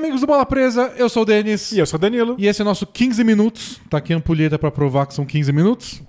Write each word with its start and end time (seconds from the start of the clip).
amigos 0.00 0.20
do 0.22 0.26
Bola 0.26 0.46
Presa? 0.46 0.92
Eu 0.96 1.08
sou 1.08 1.22
o 1.22 1.26
Denis. 1.26 1.72
E 1.72 1.78
eu 1.78 1.86
sou 1.86 1.98
o 1.98 2.00
Danilo. 2.00 2.34
E 2.38 2.46
esse 2.46 2.60
é 2.60 2.64
o 2.64 2.64
nosso 2.64 2.86
15 2.86 3.22
minutos. 3.22 3.80
Tá 3.88 3.98
aqui 3.98 4.12
a 4.12 4.16
ampulheta 4.16 4.58
pra 4.58 4.70
provar 4.70 5.06
que 5.06 5.14
são 5.14 5.24
15 5.26 5.52
minutos. 5.52 6.02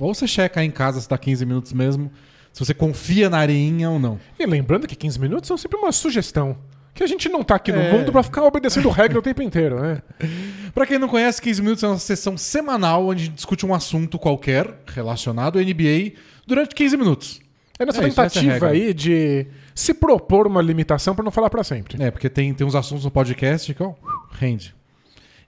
Ou 0.00 0.14
você 0.14 0.26
checa 0.26 0.60
aí 0.60 0.66
em 0.66 0.70
casa 0.70 1.00
se 1.00 1.08
tá 1.08 1.16
15 1.16 1.44
minutos 1.46 1.72
mesmo. 1.72 2.12
Se 2.52 2.64
você 2.64 2.74
confia 2.74 3.28
na 3.30 3.38
areinha 3.38 3.90
ou 3.90 3.98
não. 3.98 4.18
E 4.38 4.44
lembrando 4.46 4.86
que 4.86 4.94
15 4.94 5.18
minutos 5.18 5.48
são 5.48 5.56
sempre 5.56 5.78
uma 5.78 5.90
sugestão. 5.92 6.56
Que 6.94 7.02
a 7.02 7.06
gente 7.06 7.28
não 7.28 7.42
tá 7.44 7.54
aqui 7.54 7.72
no 7.72 7.80
É. 7.80 7.92
mundo 7.92 8.10
pra 8.12 8.22
ficar 8.22 8.42
obedecendo 8.44 8.88
regra 8.90 9.18
o 9.18 9.22
tempo 9.22 9.40
inteiro, 9.42 9.80
né? 9.80 10.02
Pra 10.74 10.86
quem 10.86 10.98
não 10.98 11.08
conhece, 11.08 11.40
15 11.40 11.62
minutos 11.62 11.82
é 11.84 11.88
uma 11.88 11.98
sessão 11.98 12.36
semanal 12.36 13.06
onde 13.06 13.22
a 13.22 13.24
gente 13.26 13.34
discute 13.34 13.64
um 13.64 13.72
assunto 13.74 14.18
qualquer 14.18 14.82
relacionado 14.86 15.58
à 15.58 15.62
NBA 15.62 16.12
durante 16.46 16.74
15 16.74 16.96
minutos. 16.96 17.40
É 17.78 17.86
nessa 17.86 18.02
É 18.02 18.08
isso, 18.08 18.16
tentativa 18.16 18.68
aí 18.68 18.92
de 18.92 19.46
se 19.74 19.94
propor 19.94 20.46
uma 20.46 20.60
limitação 20.60 21.14
pra 21.14 21.24
não 21.24 21.30
falar 21.30 21.48
pra 21.48 21.62
sempre. 21.62 22.02
É, 22.02 22.10
porque 22.10 22.28
tem, 22.28 22.52
tem 22.52 22.66
uns 22.66 22.74
assuntos 22.74 23.04
no 23.04 23.10
podcast 23.10 23.72
que 23.72 23.82
ó, 23.82 23.92
rende. 24.32 24.74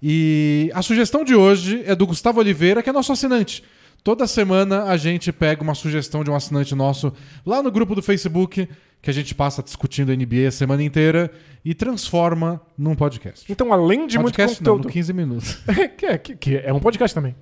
E 0.02 0.70
a 0.72 0.80
sugestão 0.82 1.24
de 1.24 1.34
hoje 1.34 1.82
é 1.84 1.94
do 1.94 2.06
Gustavo 2.06 2.40
Oliveira, 2.40 2.82
que 2.82 2.88
é 2.88 2.92
nosso 2.92 3.12
assinante. 3.12 3.62
Toda 4.02 4.26
semana 4.26 4.84
a 4.84 4.96
gente 4.96 5.30
pega 5.30 5.62
uma 5.62 5.74
sugestão 5.74 6.24
de 6.24 6.30
um 6.30 6.34
assinante 6.34 6.74
nosso 6.74 7.12
lá 7.44 7.62
no 7.62 7.70
grupo 7.70 7.94
do 7.94 8.02
Facebook, 8.02 8.66
que 9.02 9.08
a 9.08 9.14
gente 9.14 9.34
passa 9.34 9.62
discutindo 9.62 10.12
a 10.12 10.14
NBA 10.16 10.48
a 10.48 10.50
semana 10.50 10.82
inteira 10.82 11.30
e 11.64 11.74
transforma 11.74 12.60
num 12.76 12.94
podcast. 12.94 13.50
Então, 13.50 13.72
além 13.72 14.06
de 14.06 14.18
podcast 14.18 14.56
muito 14.58 14.66
não, 14.66 14.72
conteúdo. 14.76 14.88
no 14.88 14.92
15 14.92 15.12
minutos. 15.12 15.58
que, 15.96 16.06
é, 16.06 16.18
que- 16.18 16.36
que 16.36 16.56
é 16.56 16.72
um 16.72 16.80
podcast 16.80 17.14
também. 17.14 17.34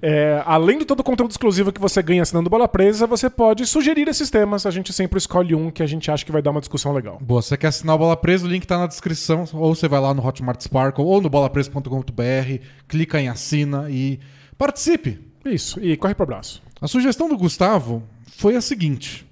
É, 0.00 0.42
além 0.46 0.78
de 0.78 0.84
todo 0.84 1.00
o 1.00 1.04
conteúdo 1.04 1.30
exclusivo 1.30 1.70
que 1.72 1.80
você 1.80 2.02
ganha 2.02 2.22
assinando 2.22 2.48
Bola 2.48 2.66
Presa, 2.66 3.06
você 3.06 3.28
pode 3.28 3.66
sugerir 3.66 4.08
esses 4.08 4.30
temas. 4.30 4.64
A 4.64 4.70
gente 4.70 4.92
sempre 4.92 5.18
escolhe 5.18 5.54
um 5.54 5.70
que 5.70 5.82
a 5.82 5.86
gente 5.86 6.10
acha 6.10 6.24
que 6.24 6.32
vai 6.32 6.40
dar 6.42 6.50
uma 6.50 6.60
discussão 6.60 6.92
legal. 6.92 7.18
Boa, 7.20 7.42
você 7.42 7.56
quer 7.56 7.68
assinar 7.68 7.96
o 7.96 7.98
Bola 7.98 8.16
Presa, 8.16 8.46
o 8.46 8.48
link 8.48 8.66
tá 8.66 8.78
na 8.78 8.86
descrição, 8.86 9.44
ou 9.52 9.74
você 9.74 9.88
vai 9.88 10.00
lá 10.00 10.14
no 10.14 10.26
Hotmart 10.26 10.60
Sparkle 10.62 11.04
ou 11.04 11.20
no 11.20 11.28
bolapresa.com.br, 11.28 12.64
clica 12.88 13.20
em 13.20 13.28
assina 13.28 13.90
e 13.90 14.18
participe. 14.56 15.18
Isso, 15.44 15.78
e 15.82 15.96
corre 15.96 16.14
pro 16.14 16.22
abraço. 16.24 16.62
A 16.80 16.88
sugestão 16.88 17.28
do 17.28 17.36
Gustavo 17.36 18.02
foi 18.36 18.56
a 18.56 18.60
seguinte. 18.60 19.26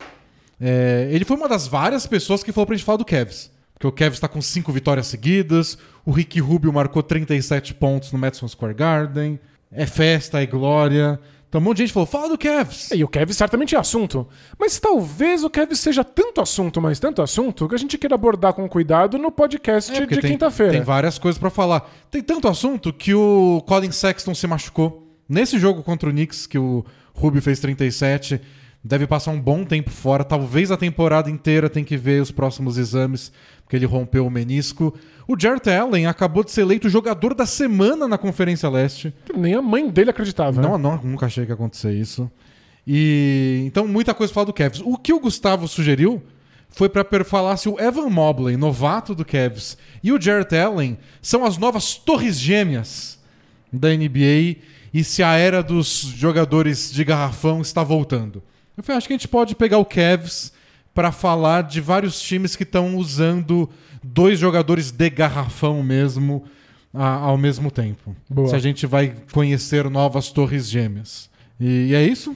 É, 0.60 1.08
ele 1.10 1.24
foi 1.24 1.36
uma 1.36 1.48
das 1.48 1.66
várias 1.66 2.06
pessoas 2.06 2.42
que 2.42 2.52
falou 2.52 2.66
pra 2.66 2.76
gente 2.76 2.84
falar 2.84 2.98
do 2.98 3.04
Kevs. 3.04 3.50
Porque 3.74 3.86
o 3.86 3.92
Kevs 3.92 4.20
tá 4.20 4.28
com 4.28 4.42
cinco 4.42 4.70
vitórias 4.72 5.06
seguidas, 5.06 5.78
o 6.04 6.10
Rick 6.10 6.38
Rubio 6.38 6.70
marcou 6.70 7.02
37 7.02 7.72
pontos 7.74 8.12
no 8.12 8.18
Madison 8.18 8.46
Square 8.46 8.74
Garden, 8.74 9.40
é 9.72 9.86
festa, 9.86 10.42
é 10.42 10.46
glória. 10.46 11.18
Então 11.48 11.60
um 11.60 11.64
monte 11.64 11.78
de 11.78 11.84
gente 11.84 11.92
falou, 11.92 12.06
fala 12.06 12.28
do 12.28 12.38
Kevs. 12.38 12.90
E 12.92 13.02
o 13.02 13.08
Kevin 13.08 13.32
certamente 13.32 13.74
é 13.74 13.78
assunto. 13.78 14.28
Mas 14.58 14.78
talvez 14.78 15.42
o 15.42 15.50
Kevin 15.50 15.74
seja 15.74 16.04
tanto 16.04 16.42
assunto, 16.42 16.80
mas 16.80 17.00
tanto 17.00 17.22
assunto, 17.22 17.68
que 17.68 17.74
a 17.74 17.78
gente 17.78 17.96
queira 17.96 18.14
abordar 18.14 18.52
com 18.52 18.68
cuidado 18.68 19.18
no 19.18 19.32
podcast 19.32 19.90
É, 19.90 20.06
de 20.06 20.20
quinta-feira. 20.20 20.72
Tem 20.72 20.82
várias 20.82 21.18
coisas 21.18 21.38
pra 21.38 21.50
falar. 21.50 21.90
Tem 22.10 22.22
tanto 22.22 22.46
assunto 22.48 22.92
que 22.92 23.14
o 23.14 23.64
Colin 23.66 23.90
Sexton 23.90 24.34
se 24.34 24.46
machucou. 24.46 25.08
Nesse 25.28 25.58
jogo 25.58 25.82
contra 25.82 26.08
o 26.08 26.12
Knicks, 26.12 26.46
que 26.46 26.58
o 26.58 26.84
Rubio 27.14 27.40
fez 27.42 27.58
37, 27.58 28.40
deve 28.82 29.06
passar 29.06 29.30
um 29.30 29.40
bom 29.40 29.64
tempo 29.64 29.90
fora. 29.90 30.24
Talvez 30.24 30.70
a 30.70 30.76
temporada 30.76 31.30
inteira 31.30 31.68
tem 31.68 31.84
que 31.84 31.96
ver 31.96 32.22
os 32.22 32.30
próximos 32.30 32.78
exames, 32.78 33.32
porque 33.62 33.76
ele 33.76 33.86
rompeu 33.86 34.26
o 34.26 34.30
menisco. 34.30 34.94
O 35.28 35.36
Jarrett 35.38 35.70
Allen 35.70 36.06
acabou 36.06 36.42
de 36.42 36.50
ser 36.50 36.62
eleito 36.62 36.88
jogador 36.88 37.34
da 37.34 37.46
semana 37.46 38.08
na 38.08 38.18
Conferência 38.18 38.68
Leste. 38.68 39.12
Nem 39.36 39.54
a 39.54 39.62
mãe 39.62 39.88
dele 39.88 40.10
acreditava. 40.10 40.60
Não, 40.60 40.76
né? 40.76 40.82
não, 40.82 41.02
nunca 41.02 41.26
achei 41.26 41.44
que 41.44 41.50
ia 41.50 41.54
acontecer 41.54 41.92
isso. 41.92 42.30
E 42.86 43.62
então 43.66 43.86
muita 43.86 44.14
coisa 44.14 44.32
falar 44.32 44.46
do 44.46 44.52
Cavs. 44.52 44.80
O 44.84 44.96
que 44.96 45.12
o 45.12 45.20
Gustavo 45.20 45.68
sugeriu 45.68 46.22
foi 46.70 46.88
per- 46.88 47.24
falar 47.24 47.56
se 47.56 47.68
o 47.68 47.78
Evan 47.78 48.08
Mobley, 48.08 48.56
novato 48.56 49.14
do 49.14 49.24
Cavs, 49.24 49.76
e 50.02 50.12
o 50.12 50.20
Jarrett 50.20 50.56
Allen 50.56 50.98
são 51.20 51.44
as 51.44 51.58
novas 51.58 51.94
torres 51.94 52.38
gêmeas 52.38 53.18
da 53.72 53.88
NBA 53.90 54.56
e 54.92 55.04
se 55.04 55.22
a 55.22 55.36
era 55.36 55.62
dos 55.62 55.86
jogadores 56.16 56.90
de 56.92 57.04
garrafão 57.04 57.60
está 57.60 57.82
voltando. 57.84 58.42
Eu 58.80 58.84
falei, 58.84 58.96
acho 58.96 59.06
que 59.06 59.12
a 59.12 59.16
gente 59.16 59.28
pode 59.28 59.54
pegar 59.54 59.76
o 59.78 59.84
Cavs 59.84 60.52
pra 60.94 61.12
falar 61.12 61.62
de 61.64 61.80
vários 61.82 62.18
times 62.20 62.56
que 62.56 62.62
estão 62.62 62.96
usando 62.96 63.68
dois 64.02 64.38
jogadores 64.38 64.90
de 64.90 65.10
garrafão 65.10 65.82
mesmo 65.82 66.44
a- 66.94 67.16
ao 67.16 67.36
mesmo 67.36 67.70
tempo. 67.70 68.16
Boa. 68.28 68.48
Se 68.48 68.56
a 68.56 68.58
gente 68.58 68.86
vai 68.86 69.14
conhecer 69.32 69.88
novas 69.90 70.30
torres 70.32 70.66
gêmeas. 70.68 71.28
E, 71.60 71.88
e 71.90 71.94
é 71.94 72.02
isso? 72.02 72.34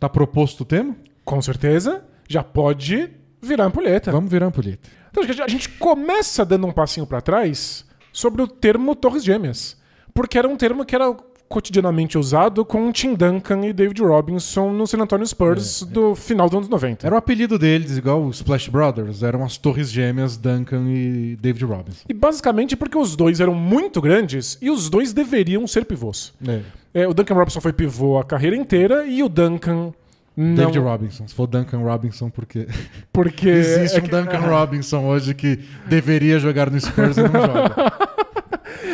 Tá 0.00 0.08
proposto 0.08 0.62
o 0.62 0.64
tema? 0.64 0.96
Com 1.22 1.40
certeza, 1.42 2.02
já 2.26 2.42
pode 2.42 3.10
virar 3.42 3.66
ampulheta. 3.66 4.10
Vamos 4.10 4.30
virar 4.30 4.46
ampulheta. 4.46 4.88
Então, 5.10 5.22
acho 5.22 5.34
que 5.34 5.42
a 5.42 5.48
gente 5.48 5.68
começa 5.68 6.46
dando 6.46 6.66
um 6.66 6.72
passinho 6.72 7.06
pra 7.06 7.20
trás 7.20 7.84
sobre 8.10 8.40
o 8.40 8.48
termo 8.48 8.96
Torres 8.96 9.22
Gêmeas. 9.22 9.76
Porque 10.14 10.38
era 10.38 10.48
um 10.48 10.56
termo 10.56 10.82
que 10.84 10.94
era 10.94 11.14
cotidianamente 11.54 12.18
usado 12.18 12.64
com 12.64 12.90
Tim 12.90 13.14
Duncan 13.14 13.64
e 13.64 13.72
David 13.72 14.02
Robinson 14.02 14.72
no 14.72 14.88
San 14.88 14.98
Antonio 15.00 15.24
Spurs 15.24 15.82
do 15.84 16.16
final 16.16 16.48
dos 16.48 16.56
anos 16.56 16.68
90. 16.68 17.06
Era 17.06 17.14
o 17.14 17.18
apelido 17.18 17.56
deles, 17.56 17.96
igual 17.96 18.24
os 18.24 18.38
Splash 18.38 18.68
Brothers. 18.68 19.22
Eram 19.22 19.44
as 19.44 19.56
torres 19.56 19.88
gêmeas 19.92 20.36
Duncan 20.36 20.82
e 20.88 21.36
David 21.40 21.64
Robinson. 21.64 22.04
E 22.08 22.12
basicamente 22.12 22.74
porque 22.76 22.98
os 22.98 23.14
dois 23.14 23.38
eram 23.38 23.54
muito 23.54 24.00
grandes 24.00 24.58
e 24.60 24.68
os 24.68 24.90
dois 24.90 25.12
deveriam 25.12 25.64
ser 25.68 25.84
pivôs. 25.84 26.32
É, 26.92 27.06
o 27.06 27.14
Duncan 27.14 27.34
Robinson 27.34 27.60
foi 27.60 27.72
pivô 27.72 28.18
a 28.18 28.24
carreira 28.24 28.56
inteira 28.56 29.06
e 29.06 29.22
o 29.22 29.28
Duncan 29.28 29.92
não. 30.36 30.54
David 30.56 30.80
Robinson. 30.80 31.28
Se 31.28 31.34
for 31.36 31.46
Duncan 31.46 31.78
Robinson, 31.78 32.28
porque 32.30 32.66
Porque 33.12 33.46
existe 33.78 33.96
é 33.96 34.00
um 34.00 34.04
que- 34.04 34.10
Duncan 34.10 34.40
Robinson 34.50 35.04
hoje 35.04 35.32
que 35.34 35.60
deveria 35.86 36.40
jogar 36.40 36.68
no 36.68 36.80
Spurs 36.80 37.16
e 37.16 37.22
não 37.22 37.30
joga. 37.30 37.92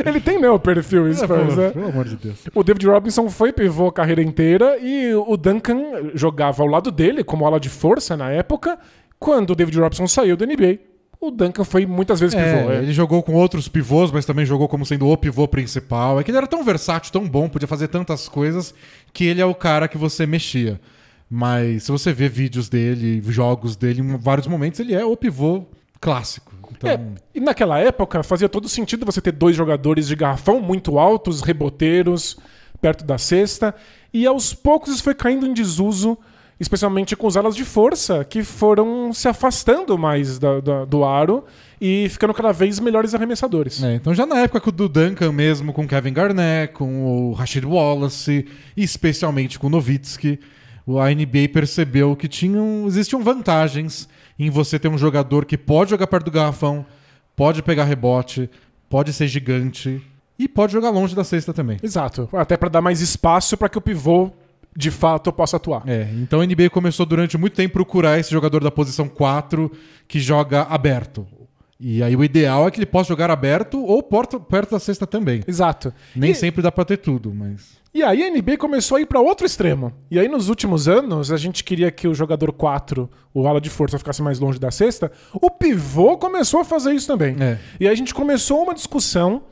Ele 0.06 0.20
tem 0.20 0.38
meu 0.38 0.58
perfil 0.58 1.08
É, 1.08 1.14
Spurs, 1.14 1.54
pô, 1.54 1.60
né? 1.60 1.70
Pelo 1.70 1.88
amor 1.88 2.04
de 2.04 2.16
Deus. 2.16 2.38
O 2.54 2.62
David 2.62 2.86
Robinson 2.86 3.28
foi 3.28 3.52
pivô 3.52 3.88
a 3.88 3.92
carreira 3.92 4.22
inteira 4.22 4.78
e 4.78 5.14
o 5.14 5.36
Duncan 5.36 6.10
jogava 6.14 6.62
ao 6.62 6.68
lado 6.68 6.90
dele 6.90 7.22
como 7.24 7.46
ala 7.46 7.60
de 7.60 7.68
força 7.68 8.16
na 8.16 8.30
época. 8.30 8.78
Quando 9.18 9.50
o 9.50 9.54
David 9.54 9.78
Robinson 9.78 10.06
saiu 10.06 10.36
da 10.36 10.46
NBA, 10.46 10.78
o 11.20 11.30
Duncan 11.30 11.64
foi 11.64 11.84
muitas 11.84 12.18
vezes 12.18 12.34
pivô. 12.34 12.70
É, 12.70 12.76
é. 12.76 12.78
ele 12.78 12.92
jogou 12.92 13.22
com 13.22 13.34
outros 13.34 13.68
pivôs, 13.68 14.10
mas 14.10 14.24
também 14.24 14.46
jogou 14.46 14.66
como 14.66 14.86
sendo 14.86 15.06
o 15.06 15.16
pivô 15.16 15.46
principal. 15.46 16.18
É 16.18 16.24
que 16.24 16.30
ele 16.30 16.38
era 16.38 16.46
tão 16.46 16.64
versátil, 16.64 17.12
tão 17.12 17.28
bom, 17.28 17.48
podia 17.48 17.68
fazer 17.68 17.88
tantas 17.88 18.28
coisas, 18.28 18.74
que 19.12 19.24
ele 19.24 19.40
é 19.40 19.44
o 19.44 19.54
cara 19.54 19.86
que 19.86 19.98
você 19.98 20.26
mexia. 20.26 20.80
Mas 21.28 21.84
se 21.84 21.92
você 21.92 22.12
vê 22.12 22.28
vídeos 22.28 22.68
dele, 22.68 23.22
jogos 23.28 23.76
dele, 23.76 24.00
em 24.00 24.16
vários 24.16 24.46
momentos, 24.46 24.80
ele 24.80 24.94
é 24.94 25.04
o 25.04 25.16
pivô 25.16 25.66
clássico. 26.00 26.50
Então, 26.72 26.88
É, 26.88 26.98
e 27.34 27.40
naquela 27.40 27.78
época 27.78 28.22
fazia 28.22 28.48
todo 28.48 28.68
sentido 28.68 29.04
você 29.04 29.20
ter 29.20 29.32
dois 29.32 29.54
jogadores 29.56 30.06
de 30.06 30.16
garrafão 30.16 30.60
muito 30.60 30.98
altos, 30.98 31.42
reboteiros, 31.42 32.36
perto 32.80 33.04
da 33.04 33.18
cesta. 33.18 33.74
E 34.12 34.26
aos 34.26 34.54
poucos 34.54 34.94
isso 34.94 35.02
foi 35.02 35.14
caindo 35.14 35.46
em 35.46 35.52
desuso, 35.52 36.16
especialmente 36.58 37.14
com 37.16 37.26
os 37.26 37.36
alas 37.36 37.54
de 37.54 37.64
força, 37.64 38.24
que 38.24 38.42
foram 38.42 39.12
se 39.12 39.28
afastando 39.28 39.98
mais 39.98 40.38
da- 40.38 40.60
da- 40.60 40.84
do 40.84 41.04
aro 41.04 41.44
e 41.80 42.08
ficando 42.08 42.32
cada 42.32 42.52
vez 42.52 42.78
melhores 42.78 43.14
arremessadores. 43.14 43.82
É, 43.82 43.94
então 43.96 44.14
já 44.14 44.24
na 44.24 44.38
época 44.38 44.70
do 44.70 44.88
Duncan 44.88 45.32
mesmo, 45.32 45.72
com 45.72 45.86
Kevin 45.86 46.12
Garnett, 46.12 46.72
com 46.72 47.30
o 47.30 47.32
Rashid 47.32 47.64
Wallace, 47.66 48.46
e 48.76 48.82
especialmente 48.82 49.58
com 49.58 49.66
o 49.66 49.70
Nowitzki, 49.70 50.38
o- 50.86 50.98
a 50.98 51.10
NBA 51.12 51.48
percebeu 51.52 52.14
que 52.16 52.28
tinham, 52.28 52.84
existiam 52.86 53.22
vantagens 53.22 54.08
em 54.40 54.48
você 54.48 54.78
ter 54.78 54.88
um 54.88 54.96
jogador 54.96 55.44
que 55.44 55.58
pode 55.58 55.90
jogar 55.90 56.06
perto 56.06 56.24
do 56.24 56.30
garrafão, 56.30 56.86
pode 57.36 57.62
pegar 57.62 57.84
rebote, 57.84 58.48
pode 58.88 59.12
ser 59.12 59.28
gigante 59.28 60.02
e 60.38 60.48
pode 60.48 60.72
jogar 60.72 60.88
longe 60.88 61.14
da 61.14 61.22
cesta 61.22 61.52
também. 61.52 61.76
Exato. 61.82 62.26
Até 62.32 62.56
para 62.56 62.70
dar 62.70 62.80
mais 62.80 63.02
espaço 63.02 63.56
para 63.58 63.68
que 63.68 63.76
o 63.76 63.82
pivô 63.82 64.30
de 64.74 64.90
fato 64.90 65.30
possa 65.30 65.58
atuar. 65.58 65.82
É, 65.86 66.08
então 66.14 66.40
a 66.40 66.46
NBA 66.46 66.70
começou 66.70 67.04
durante 67.04 67.36
muito 67.36 67.54
tempo 67.54 67.72
a 67.72 67.84
procurar 67.84 68.18
esse 68.18 68.30
jogador 68.30 68.64
da 68.64 68.70
posição 68.70 69.08
4 69.08 69.70
que 70.08 70.18
joga 70.18 70.62
aberto. 70.62 71.26
E 71.80 72.02
aí 72.02 72.14
o 72.14 72.22
ideal 72.22 72.68
é 72.68 72.70
que 72.70 72.78
ele 72.78 72.84
possa 72.86 73.08
jogar 73.08 73.30
aberto 73.30 73.82
ou 73.82 74.02
porto- 74.02 74.38
perto 74.38 74.72
da 74.72 74.78
cesta 74.78 75.06
também. 75.06 75.42
Exato. 75.46 75.92
Nem 76.14 76.32
e, 76.32 76.34
sempre 76.34 76.60
dá 76.62 76.70
pra 76.70 76.84
ter 76.84 76.98
tudo, 76.98 77.32
mas. 77.34 77.80
e 77.94 78.02
aí 78.02 78.22
a 78.22 78.30
NBA 78.30 78.58
começou 78.58 78.98
a 78.98 79.00
ir 79.00 79.06
para 79.06 79.18
outro 79.18 79.46
extremo. 79.46 79.90
E 80.10 80.18
aí 80.18 80.28
nos 80.28 80.50
últimos 80.50 80.86
anos 80.88 81.32
a 81.32 81.38
gente 81.38 81.64
queria 81.64 81.90
que 81.90 82.06
o 82.06 82.12
jogador 82.14 82.52
4, 82.52 83.08
o 83.32 83.46
ala 83.48 83.60
de 83.60 83.70
força, 83.70 83.98
ficasse 83.98 84.20
mais 84.22 84.38
longe 84.38 84.58
da 84.58 84.70
cesta. 84.70 85.10
O 85.34 85.50
pivô 85.50 86.18
começou 86.18 86.60
a 86.60 86.64
fazer 86.64 86.92
isso 86.92 87.06
também. 87.06 87.34
É. 87.40 87.58
E 87.80 87.86
aí 87.86 87.92
a 87.92 87.96
gente 87.96 88.12
começou 88.14 88.62
uma 88.62 88.74
discussão 88.74 89.42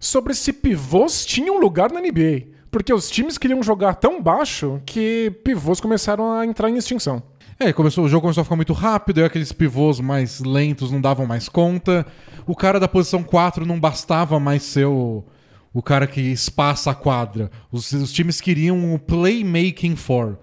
sobre 0.00 0.32
se 0.34 0.52
pivôs 0.54 1.24
tinham 1.26 1.60
lugar 1.60 1.92
na 1.92 2.00
NBA. 2.00 2.54
Porque 2.70 2.92
os 2.92 3.08
times 3.08 3.38
queriam 3.38 3.62
jogar 3.62 3.94
tão 3.94 4.20
baixo 4.20 4.80
que 4.84 5.30
pivôs 5.44 5.80
começaram 5.80 6.32
a 6.32 6.44
entrar 6.44 6.68
em 6.68 6.76
extinção. 6.76 7.22
É, 7.64 7.72
começou, 7.72 8.04
o 8.04 8.08
jogo 8.10 8.20
começou 8.20 8.42
a 8.42 8.44
ficar 8.44 8.56
muito 8.56 8.74
rápido, 8.74 9.20
aí 9.20 9.24
aqueles 9.24 9.50
pivôs 9.50 9.98
mais 9.98 10.40
lentos 10.40 10.90
não 10.90 11.00
davam 11.00 11.24
mais 11.24 11.48
conta. 11.48 12.04
O 12.46 12.54
cara 12.54 12.78
da 12.78 12.86
posição 12.86 13.22
4 13.22 13.64
não 13.64 13.80
bastava 13.80 14.38
mais 14.38 14.62
ser 14.64 14.84
o, 14.84 15.24
o 15.72 15.80
cara 15.82 16.06
que 16.06 16.20
espaça 16.20 16.90
a 16.90 16.94
quadra. 16.94 17.50
Os, 17.72 17.90
os 17.92 18.12
times 18.12 18.38
queriam 18.38 18.94
o 18.94 18.98
playmaking 18.98 19.96
for. 19.96 20.38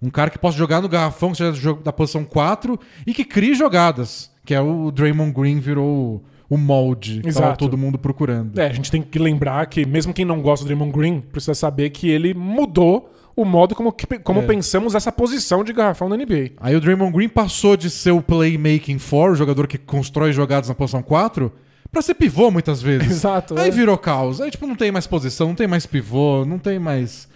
Um 0.00 0.08
cara 0.08 0.30
que 0.30 0.38
possa 0.38 0.56
jogar 0.56 0.80
no 0.80 0.88
garrafão, 0.88 1.32
que 1.32 1.36
seja 1.36 1.74
da 1.74 1.92
posição 1.92 2.24
4 2.24 2.80
e 3.06 3.12
que 3.12 3.26
crie 3.26 3.54
jogadas. 3.54 4.30
Que 4.42 4.54
é 4.54 4.60
o 4.62 4.90
Draymond 4.90 5.34
Green 5.34 5.60
virou 5.60 6.24
o, 6.48 6.56
molde 6.56 7.16
que 7.16 7.30
tava 7.30 7.46
Exato. 7.48 7.58
todo 7.58 7.76
mundo 7.76 7.98
procurando. 7.98 8.58
É, 8.58 8.68
a 8.68 8.72
gente 8.72 8.90
tem 8.90 9.02
que 9.02 9.18
lembrar 9.18 9.66
que, 9.66 9.84
mesmo 9.84 10.14
quem 10.14 10.24
não 10.24 10.40
gosta 10.40 10.64
do 10.64 10.68
Draymond 10.68 10.92
Green, 10.92 11.20
precisa 11.20 11.52
saber 11.52 11.90
que 11.90 12.08
ele 12.08 12.32
mudou 12.32 13.13
o 13.36 13.44
modo 13.44 13.74
como, 13.74 13.94
como 14.22 14.40
É. 14.40 14.46
pensamos 14.46 14.94
essa 14.94 15.10
posição 15.10 15.64
de 15.64 15.72
garrafão 15.72 16.08
na 16.08 16.16
NBA. 16.16 16.52
Aí 16.58 16.74
o 16.76 16.80
Draymond 16.80 17.12
Green 17.12 17.28
passou 17.28 17.76
de 17.76 17.90
ser 17.90 18.12
o 18.12 18.22
playmaking 18.22 18.98
four, 18.98 19.32
o 19.32 19.34
jogador 19.34 19.66
que 19.66 19.76
constrói 19.78 20.32
jogadas 20.32 20.68
na 20.68 20.74
posição 20.74 21.02
4, 21.02 21.52
pra 21.90 22.00
ser 22.02 22.14
pivô 22.14 22.50
muitas 22.50 22.80
vezes. 22.82 23.10
Exato, 23.10 23.58
Aí 23.58 23.68
é. 23.68 23.70
virou 23.70 23.96
caos. 23.98 24.40
Aí, 24.40 24.50
tipo, 24.50 24.66
não 24.66 24.76
tem 24.76 24.90
mais 24.92 25.06
posição, 25.06 25.48
não 25.48 25.54
tem 25.54 25.66
mais 25.66 25.84
pivô, 25.86 26.44
não 26.44 26.58
tem 26.58 26.78
mais. 26.78 27.28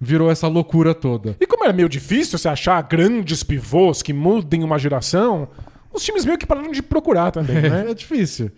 Virou 0.00 0.30
essa 0.30 0.46
loucura 0.46 0.94
toda. 0.94 1.36
E 1.40 1.46
como 1.46 1.64
era 1.64 1.72
meio 1.72 1.88
difícil 1.88 2.38
você 2.38 2.48
achar 2.48 2.80
grandes 2.82 3.42
pivôs 3.42 4.00
que 4.00 4.12
mudem 4.12 4.62
uma 4.62 4.78
geração, 4.78 5.48
os 5.92 6.04
times 6.04 6.24
meio 6.24 6.38
que 6.38 6.46
pararam 6.46 6.70
de 6.70 6.82
procurar 6.82 7.30
também, 7.32 7.56
né? 7.68 7.86
É, 7.90 7.94
difícil. 7.94 8.50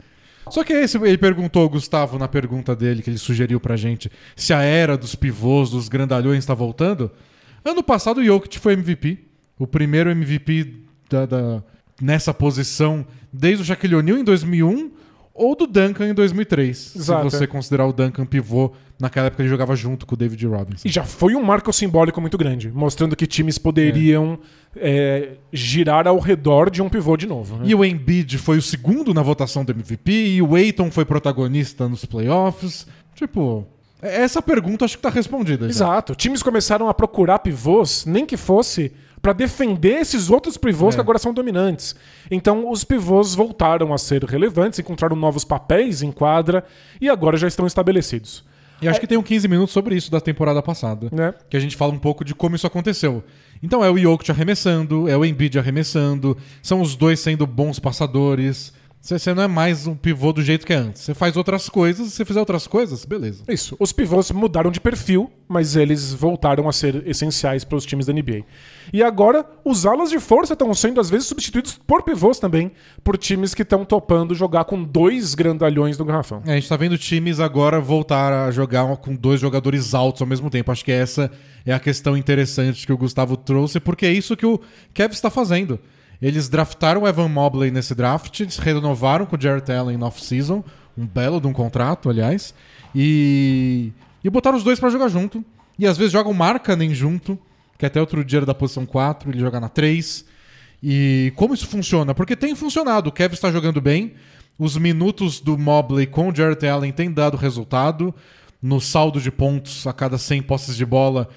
Só 0.50 0.64
que 0.64 0.72
esse, 0.72 0.96
ele 0.98 1.16
perguntou, 1.18 1.68
Gustavo, 1.68 2.18
na 2.18 2.28
pergunta 2.28 2.74
dele, 2.74 3.02
que 3.02 3.10
ele 3.10 3.18
sugeriu 3.18 3.60
pra 3.60 3.76
gente, 3.76 4.10
se 4.36 4.52
a 4.52 4.62
era 4.62 4.96
dos 4.96 5.14
pivôs, 5.14 5.70
dos 5.70 5.88
grandalhões 5.88 6.44
tá 6.44 6.54
voltando. 6.54 7.10
Ano 7.64 7.82
passado 7.82 8.18
o 8.20 8.24
Jokic 8.24 8.58
foi 8.58 8.72
MVP. 8.74 9.18
O 9.58 9.66
primeiro 9.66 10.10
MVP 10.10 10.74
da, 11.08 11.26
da- 11.26 11.62
nessa 12.00 12.32
posição 12.32 13.06
desde 13.32 13.62
o 13.62 13.64
Shaquille 13.66 13.94
O'Neal 13.94 14.18
em 14.18 14.24
2001 14.24 14.90
ou 15.40 15.56
do 15.56 15.66
Duncan 15.66 16.08
em 16.08 16.14
2003. 16.14 16.96
Exato, 16.96 17.30
se 17.30 17.36
você 17.36 17.44
é. 17.44 17.46
considerar 17.46 17.86
o 17.86 17.92
Duncan 17.94 18.26
pivô, 18.26 18.72
naquela 18.98 19.28
época 19.28 19.42
ele 19.42 19.48
jogava 19.48 19.74
junto 19.74 20.04
com 20.04 20.14
o 20.14 20.18
David 20.18 20.46
Robinson. 20.46 20.86
E 20.86 20.92
já 20.92 21.02
foi 21.02 21.34
um 21.34 21.42
marco 21.42 21.72
simbólico 21.72 22.20
muito 22.20 22.36
grande, 22.36 22.70
mostrando 22.70 23.16
que 23.16 23.26
times 23.26 23.56
poderiam 23.56 24.38
é, 24.76 25.30
girar 25.50 26.06
ao 26.06 26.18
redor 26.18 26.68
de 26.68 26.82
um 26.82 26.90
pivô 26.90 27.16
de 27.16 27.26
novo. 27.26 27.56
né? 27.56 27.62
E 27.64 27.74
o 27.74 27.82
Embiid 27.82 28.36
foi 28.36 28.58
o 28.58 28.62
segundo 28.62 29.14
na 29.14 29.22
votação 29.22 29.64
do 29.64 29.72
MVP, 29.72 30.12
e 30.12 30.42
o 30.42 30.54
Aiton 30.54 30.90
foi 30.90 31.06
protagonista 31.06 31.88
nos 31.88 32.04
playoffs. 32.04 32.86
Tipo, 33.14 33.66
essa 34.02 34.42
pergunta 34.42 34.84
acho 34.84 34.98
que 34.98 35.02
tá 35.02 35.08
respondida. 35.08 35.64
já. 35.64 35.70
Exato. 35.70 36.14
Times 36.14 36.42
começaram 36.42 36.86
a 36.86 36.92
procurar 36.92 37.38
pivôs, 37.38 38.04
nem 38.04 38.26
que 38.26 38.36
fosse 38.36 38.92
pra 39.22 39.32
defender 39.32 40.00
esses 40.00 40.30
outros 40.30 40.56
pivôs 40.56 40.94
É. 40.94 40.96
que 40.96 41.00
agora 41.00 41.18
são 41.18 41.32
dominantes. 41.34 41.94
Então 42.30 42.70
os 42.70 42.84
pivôs 42.84 43.34
voltaram 43.34 43.92
a 43.92 43.98
ser 43.98 44.24
relevantes, 44.24 44.78
encontraram 44.78 45.16
novos 45.16 45.44
papéis 45.44 46.02
em 46.02 46.10
quadra 46.10 46.64
e 47.00 47.08
agora 47.08 47.36
já 47.36 47.46
estão 47.48 47.66
estabelecidos. 47.66 48.44
E 48.82 48.88
acho 48.88 48.98
que 48.98 49.06
tem 49.06 49.18
um 49.18 49.22
15 49.22 49.46
minutos 49.46 49.74
sobre 49.74 49.94
isso 49.94 50.10
da 50.10 50.22
temporada 50.22 50.62
passada. 50.62 51.08
Né? 51.12 51.34
Que 51.50 51.56
a 51.56 51.60
gente 51.60 51.76
fala 51.76 51.92
um 51.92 51.98
pouco 51.98 52.24
de 52.24 52.34
como 52.34 52.56
isso 52.56 52.66
aconteceu. 52.66 53.22
Então 53.62 53.84
é 53.84 53.90
o 53.90 53.98
Jokic 53.98 54.30
arremessando, 54.30 55.06
é 55.06 55.14
o 55.14 55.22
Embiid 55.22 55.58
arremessando, 55.58 56.34
são 56.62 56.80
os 56.80 56.96
dois 56.96 57.20
sendo 57.20 57.46
bons 57.46 57.78
passadores. 57.78 58.72
Você 59.00 59.18
você 59.18 59.32
não 59.32 59.42
é 59.42 59.48
mais 59.48 59.86
um 59.86 59.94
pivô 59.94 60.30
do 60.30 60.42
jeito 60.42 60.66
que 60.66 60.74
é 60.74 60.76
antes. 60.76 61.00
Você 61.00 61.14
faz 61.14 61.34
outras 61.34 61.70
coisas, 61.70 62.08
se 62.08 62.16
você 62.16 62.24
fizer 62.24 62.38
outras 62.38 62.66
coisas, 62.66 63.06
beleza. 63.06 63.42
Isso. 63.48 63.74
Os 63.80 63.92
pivôs 63.92 64.30
mudaram 64.30 64.70
de 64.70 64.78
perfil, 64.78 65.30
mas 65.48 65.74
eles 65.74 66.12
voltaram 66.12 66.68
a 66.68 66.72
ser 66.72 67.02
essenciais 67.08 67.64
para 67.64 67.78
os 67.78 67.86
times 67.86 68.04
da 68.04 68.12
NBA. 68.12 68.44
E 68.92 69.02
agora, 69.02 69.46
os 69.64 69.86
alas 69.86 70.10
de 70.10 70.20
força 70.20 70.52
estão 70.52 70.72
sendo, 70.74 71.00
às 71.00 71.08
vezes, 71.08 71.26
substituídos 71.26 71.80
por 71.86 72.02
pivôs 72.02 72.38
também, 72.38 72.70
por 73.02 73.16
times 73.16 73.54
que 73.54 73.62
estão 73.62 73.86
topando 73.86 74.34
jogar 74.34 74.64
com 74.64 74.84
dois 74.84 75.34
grandalhões 75.34 75.96
no 75.96 76.04
garrafão. 76.04 76.42
É, 76.44 76.52
a 76.52 76.54
gente 76.56 76.68
tá 76.68 76.76
vendo 76.76 76.98
times 76.98 77.40
agora 77.40 77.80
voltar 77.80 78.48
a 78.48 78.50
jogar 78.50 78.96
com 78.98 79.16
dois 79.16 79.40
jogadores 79.40 79.94
altos 79.94 80.20
ao 80.20 80.28
mesmo 80.28 80.50
tempo. 80.50 80.70
Acho 80.70 80.84
que 80.84 80.92
essa 80.92 81.30
é 81.64 81.72
a 81.72 81.80
questão 81.80 82.18
interessante 82.18 82.86
que 82.86 82.92
o 82.92 82.98
Gustavo 82.98 83.34
trouxe, 83.34 83.80
porque 83.80 84.04
é 84.04 84.12
isso 84.12 84.36
que 84.36 84.44
o 84.44 84.60
Kevs 84.92 85.16
está 85.16 85.30
fazendo. 85.30 85.80
Eles 86.20 86.48
draftaram 86.48 87.02
o 87.02 87.08
Evan 87.08 87.28
Mobley 87.28 87.70
nesse 87.70 87.94
draft, 87.94 88.40
eles 88.40 88.58
renovaram 88.58 89.24
com 89.24 89.36
o 89.36 89.40
Jarrett 89.40 89.72
Allen 89.72 89.96
no 89.96 90.06
off-season, 90.06 90.62
um 90.96 91.06
belo 91.06 91.40
de 91.40 91.46
um 91.46 91.52
contrato, 91.52 92.10
aliás, 92.10 92.54
e, 92.94 93.92
e 94.22 94.28
botaram 94.28 94.58
os 94.58 94.64
dois 94.64 94.78
para 94.78 94.90
jogar 94.90 95.08
junto. 95.08 95.44
E 95.78 95.86
às 95.86 95.96
vezes 95.96 96.12
jogam 96.12 96.34
Markkanen 96.34 96.94
junto, 96.94 97.38
que 97.78 97.86
até 97.86 97.98
outro 97.98 98.22
dia 98.22 98.40
era 98.40 98.46
da 98.46 98.54
posição 98.54 98.84
4, 98.84 99.30
ele 99.30 99.40
joga 99.40 99.58
na 99.58 99.70
3. 99.70 100.26
E 100.82 101.32
como 101.36 101.54
isso 101.54 101.66
funciona? 101.66 102.14
Porque 102.14 102.36
tem 102.36 102.54
funcionado. 102.54 103.08
O 103.08 103.12
Kevin 103.12 103.34
está 103.34 103.50
jogando 103.50 103.80
bem. 103.80 104.12
Os 104.58 104.76
minutos 104.76 105.40
do 105.40 105.56
Mobley 105.56 106.06
com 106.06 106.28
o 106.28 106.34
Jarrett 106.34 106.66
Allen 106.66 106.92
têm 106.92 107.10
dado 107.10 107.38
resultado. 107.38 108.14
No 108.62 108.78
saldo 108.78 109.18
de 109.18 109.30
pontos 109.30 109.86
a 109.86 109.92
cada 109.94 110.18
100 110.18 110.42
posses 110.42 110.76
de 110.76 110.84
bola, 110.84 111.30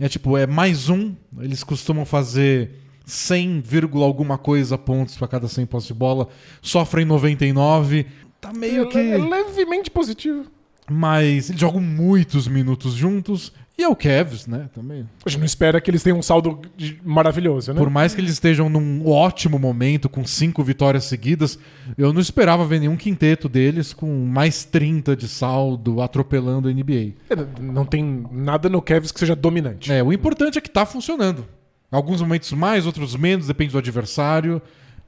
é 0.00 0.08
tipo, 0.08 0.36
é 0.36 0.44
mais 0.44 0.88
um. 0.88 1.14
Eles 1.38 1.62
costumam 1.62 2.04
fazer 2.04 2.72
100, 3.04 3.60
vírgula 3.60 4.04
alguma 4.04 4.38
coisa 4.38 4.78
pontos 4.78 5.16
para 5.16 5.28
cada 5.28 5.48
100 5.48 5.66
posses 5.66 5.88
de 5.88 5.94
bola. 5.94 6.28
Sofrem 6.62 7.04
99. 7.04 8.06
Tá 8.40 8.52
meio 8.52 8.88
que. 8.88 8.98
É 8.98 9.18
levemente 9.18 9.90
positivo. 9.90 10.46
Mas 10.90 11.48
eles 11.48 11.60
jogam 11.60 11.80
muitos 11.80 12.46
minutos 12.46 12.94
juntos. 12.94 13.52
E 13.76 13.82
é 13.82 13.88
o 13.88 13.96
Kevs, 13.96 14.46
né? 14.46 14.68
Também. 14.72 15.08
A 15.26 15.28
gente 15.28 15.40
não 15.40 15.46
espera 15.46 15.80
que 15.80 15.90
eles 15.90 16.02
tenham 16.02 16.18
um 16.18 16.22
saldo 16.22 16.60
maravilhoso, 17.02 17.72
né? 17.72 17.78
Por 17.78 17.90
mais 17.90 18.14
que 18.14 18.20
eles 18.20 18.32
estejam 18.32 18.68
num 18.68 19.04
ótimo 19.08 19.58
momento, 19.58 20.08
com 20.08 20.24
cinco 20.24 20.62
vitórias 20.62 21.04
seguidas, 21.04 21.58
eu 21.98 22.12
não 22.12 22.20
esperava 22.20 22.64
ver 22.64 22.78
nenhum 22.78 22.96
quinteto 22.96 23.48
deles 23.48 23.92
com 23.92 24.26
mais 24.26 24.64
30 24.64 25.16
de 25.16 25.26
saldo, 25.26 26.00
atropelando 26.00 26.68
a 26.68 26.72
NBA. 26.72 27.14
É, 27.28 27.60
Não 27.60 27.84
tem 27.84 28.24
nada 28.30 28.68
no 28.68 28.80
Cavs 28.80 29.10
que 29.10 29.18
seja 29.18 29.34
dominante. 29.34 29.90
É, 29.90 30.02
o 30.04 30.12
importante 30.12 30.56
é 30.56 30.60
que 30.60 30.70
tá 30.70 30.86
funcionando. 30.86 31.44
Alguns 31.90 32.20
momentos 32.20 32.52
mais, 32.52 32.86
outros 32.86 33.14
menos, 33.16 33.46
depende 33.46 33.72
do 33.72 33.78
adversário, 33.78 34.60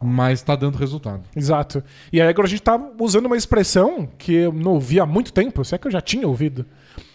mas 0.03 0.43
tá 0.43 0.55
dando 0.55 0.77
resultado. 0.77 1.23
Exato. 1.35 1.83
E 2.13 2.21
aí 2.21 2.29
agora 2.29 2.47
a 2.47 2.51
gente 2.51 2.63
tá 2.63 2.81
usando 3.01 3.27
uma 3.27 3.37
expressão 3.37 4.09
que 4.19 4.33
eu 4.33 4.53
não 4.53 4.73
ouvi 4.73 5.01
há 5.01 5.07
muito 5.07 5.33
tempo, 5.33 5.65
se 5.65 5.75
é 5.75 5.79
que 5.79 5.87
eu 5.87 5.91
já 5.91 6.01
tinha 6.01 6.27
ouvido, 6.27 6.67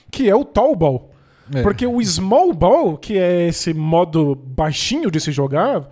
que 0.10 0.30
é 0.30 0.36
o 0.36 0.44
tall 0.44 0.76
ball. 0.76 1.12
É. 1.54 1.62
Porque 1.62 1.86
o 1.86 2.02
small 2.04 2.54
ball, 2.54 2.98
que 2.98 3.18
é 3.18 3.48
esse 3.48 3.74
modo 3.74 4.36
baixinho 4.36 5.12
de 5.12 5.20
se 5.20 5.32
jogar, 5.32 5.90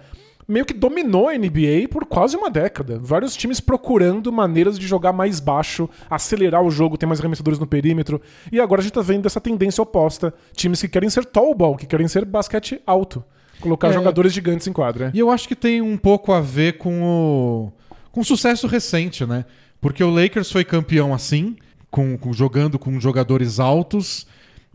meio 0.47 0.65
que 0.65 0.73
dominou 0.73 1.29
a 1.29 1.37
NBA 1.37 1.87
por 1.91 2.05
quase 2.05 2.35
uma 2.35 2.49
década. 2.49 2.97
Vários 2.99 3.35
times 3.35 3.59
procurando 3.59 4.31
maneiras 4.31 4.79
de 4.79 4.87
jogar 4.87 5.13
mais 5.13 5.39
baixo, 5.39 5.87
acelerar 6.09 6.63
o 6.63 6.71
jogo, 6.71 6.97
ter 6.97 7.05
mais 7.05 7.19
arremessadores 7.19 7.59
no 7.59 7.67
perímetro. 7.67 8.21
E 8.51 8.59
agora 8.59 8.81
a 8.81 8.83
gente 8.83 8.93
tá 8.93 9.01
vendo 9.01 9.27
essa 9.27 9.39
tendência 9.39 9.81
oposta. 9.81 10.33
Times 10.53 10.81
que 10.81 10.87
querem 10.87 11.09
ser 11.09 11.25
tall 11.25 11.53
ball, 11.53 11.75
que 11.75 11.85
querem 11.85 12.07
ser 12.07 12.25
basquete 12.25 12.81
alto. 12.85 13.23
Colocar 13.61 13.89
É. 13.89 13.93
jogadores 13.93 14.31
gigantes 14.33 14.67
em 14.67 14.73
quadra. 14.73 15.11
E 15.13 15.19
eu 15.19 15.29
acho 15.29 15.47
que 15.47 15.55
tem 15.55 15.81
um 15.81 15.97
pouco 15.97 16.31
a 16.31 16.39
ver 16.41 16.77
com 16.77 17.01
o, 17.01 17.71
com 18.11 18.21
o 18.21 18.25
sucesso 18.25 18.67
recente, 18.67 19.25
né? 19.25 19.45
Porque 19.81 20.03
o 20.03 20.09
Lakers 20.09 20.51
foi 20.51 20.63
campeão 20.63 21.13
assim, 21.13 21.55
com, 21.91 22.17
com- 22.17 22.33
jogando 22.33 22.77
com 22.79 22.99
jogadores 22.99 23.59
altos. 23.59 24.25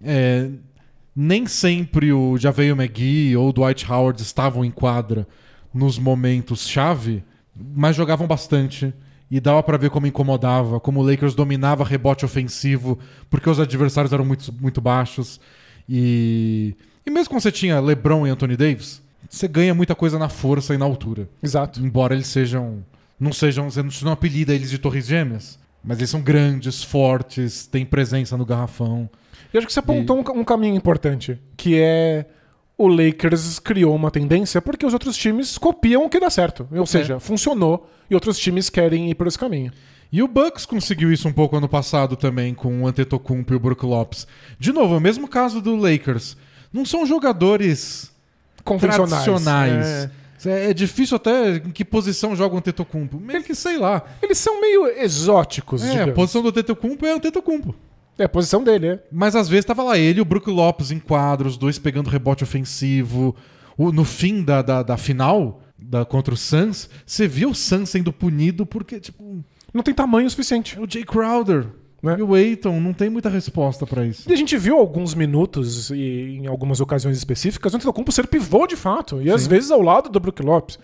É, 0.02 0.48
nem 1.16 1.46
sempre 1.46 2.12
o 2.12 2.36
Javeio 2.36 2.74
McGee 2.74 3.36
ou 3.36 3.48
o 3.48 3.52
Dwight 3.52 3.90
Howard 3.90 4.20
estavam 4.20 4.64
em 4.64 4.70
quadra 4.70 5.26
nos 5.72 5.98
momentos 5.98 6.66
chave, 6.68 7.22
mas 7.74 7.94
jogavam 7.96 8.26
bastante. 8.26 8.92
E 9.30 9.40
dava 9.40 9.62
pra 9.62 9.76
ver 9.78 9.90
como 9.90 10.06
incomodava, 10.06 10.78
como 10.78 11.00
o 11.00 11.02
Lakers 11.10 11.34
dominava 11.34 11.82
rebote 11.84 12.24
ofensivo, 12.24 12.98
porque 13.30 13.48
os 13.48 13.58
adversários 13.58 14.12
eram 14.12 14.24
muito, 14.24 14.52
muito 14.60 14.80
baixos. 14.80 15.40
E, 15.88 16.74
e 17.06 17.11
mesmo 17.11 17.30
quando 17.30 17.42
você 17.42 17.52
tinha 17.52 17.80
LeBron 17.80 18.26
e 18.26 18.30
Anthony 18.30 18.56
Davis, 18.56 19.02
você 19.28 19.49
ganha 19.49 19.75
muita 19.75 19.94
coisa 19.94 20.18
na 20.18 20.28
força 20.28 20.75
e 20.75 20.78
na 20.78 20.84
altura. 20.84 21.28
Exato. 21.42 21.80
Embora 21.84 22.14
eles 22.14 22.26
sejam. 22.28 22.84
Não 23.18 23.32
sejam. 23.32 23.70
Você 23.70 24.04
não 24.04 24.12
apelida 24.12 24.54
eles 24.54 24.70
de 24.70 24.78
torres 24.78 25.06
gêmeas. 25.06 25.58
Mas 25.82 25.99
eles 25.99 26.08
são 26.11 26.23
grandes, 26.23 26.82
fortes, 26.82 27.66
têm 27.66 27.84
presença 27.84 28.37
no 28.38 28.46
garrafão. 28.46 29.08
E 29.52 29.58
acho 29.58 29.66
que 29.66 29.73
você 29.73 29.80
apontou 29.80 30.18
um, 30.18 30.23
ca- 30.23 30.32
um 30.32 30.42
caminho 30.44 30.75
importante, 30.75 31.38
que 31.58 31.78
é 31.78 32.25
o 32.78 32.88
Lakers 32.88 33.58
criou 33.58 33.94
uma 33.94 34.11
tendência 34.11 34.62
porque 34.62 34.87
os 34.87 34.94
outros 34.94 35.14
times 35.16 35.58
copiam 35.58 36.06
o 36.06 36.08
que 36.08 36.18
dá 36.18 36.30
certo. 36.30 36.66
Ou 36.73 36.87
seja, 36.87 37.20
funcionou 37.20 37.90
e 38.11 38.14
outros 38.14 38.38
times 38.38 38.70
querem 38.70 39.11
ir 39.11 39.14
por 39.14 39.26
esse 39.26 39.38
caminho. 39.38 39.70
E 40.11 40.23
o 40.23 40.28
Bucks 40.28 40.64
conseguiu 40.64 41.12
isso 41.12 41.28
um 41.28 41.32
pouco 41.32 41.56
ano 41.56 41.68
passado 41.68 42.16
também 42.16 42.54
com 42.54 42.82
o 42.82 42.87
Antetokounmpo 42.87 43.52
e 43.52 43.56
o 43.56 43.61
Brook 43.61 43.84
Lopes. 43.84 44.26
De 44.58 44.73
novo, 44.73 44.94
é 44.94 44.99
o 44.99 45.00
mesmo 45.00 45.28
caso 45.28 45.61
do 45.61 45.76
Lakers. 45.76 46.37
Não 46.75 46.85
são 46.85 47.07
jogadores 47.07 48.12
Convencionais. 48.64 49.25
tradicionais. 49.25 49.87
É. 49.87 50.11
É. 50.47 50.71
é 50.71 50.75
difícil 50.75 51.16
até 51.16 51.57
em 51.57 51.71
que 51.71 51.85
posição 51.85 52.35
joga 52.37 52.54
o 52.54 52.59
Antetokounmpo. 52.59 53.19
Meio 53.19 53.43
que 53.43 53.54
sei 53.54 53.78
lá. 53.78 54.02
Eles 54.21 54.37
são 54.38 54.61
meio 54.61 54.87
exóticos, 54.88 55.83
É, 55.83 55.87
a 55.87 55.90
digamos. 55.93 56.14
posição 56.14 56.43
do 56.43 56.49
Antetokounmpo 56.49 57.07
é 57.07 57.12
Antetokounmpo. 57.12 57.75
É 58.19 58.25
a 58.25 58.28
posição 58.28 58.62
dele, 58.62 58.87
é. 58.88 59.02
Mas 59.11 59.35
às 59.35 59.49
vezes 59.49 59.64
tava 59.64 59.83
lá 59.83 59.97
ele 59.99 60.19
e 60.19 60.23
o 60.23 60.25
Brook 60.25 60.50
Lopes 60.50 60.90
em 60.90 60.99
quadro, 60.99 61.49
os 61.49 61.57
dois 61.57 61.78
pegando 61.78 62.11
rebote 62.11 62.45
ofensivo. 62.45 63.35
O- 63.76 63.90
no 63.90 64.04
fim 64.04 64.43
da, 64.45 64.61
da, 64.62 64.83
da 64.83 64.97
final 64.97 65.62
da, 65.78 66.04
contra 66.04 66.33
o 66.35 66.37
Suns, 66.37 66.88
você 67.07 67.26
viu 67.26 67.50
o 67.50 67.54
Suns 67.54 67.88
sendo 67.90 68.12
punido 68.12 68.64
porque, 68.66 69.00
tipo, 69.00 69.43
Não 69.73 69.83
tem 69.83 69.93
tamanho 69.95 70.28
suficiente. 70.31 70.78
o 70.78 70.87
Jay 70.88 71.04
Crowder 71.04 71.66
Né? 72.04 72.16
e 72.18 72.23
o 72.23 72.34
Aiton 72.34 72.78
não 72.80 72.92
tem 72.92 73.08
muita 73.08 73.30
resposta 73.30 73.87
pra 73.87 74.04
isso. 74.04 74.28
E 74.28 74.32
a 74.32 74.37
gente 74.37 74.58
viu 74.58 74.76
alguns 74.76 75.14
minutos 75.14 75.88
e 75.90 76.38
em 76.42 76.46
algumas 76.46 76.78
ocasiões 76.78 77.16
específicas 77.16 77.73
o 77.73 77.76
Antetokounmpo 77.76 78.12
ser 78.12 78.26
pivô 78.26 78.66
de 78.66 78.76
fato. 78.76 79.23
E 79.23 79.30
às 79.30 79.46
vezes 79.46 79.70
ao 79.70 79.80
lado 79.80 80.11
do 80.11 80.20
Brook 80.20 80.42
Lopes. 80.42 80.78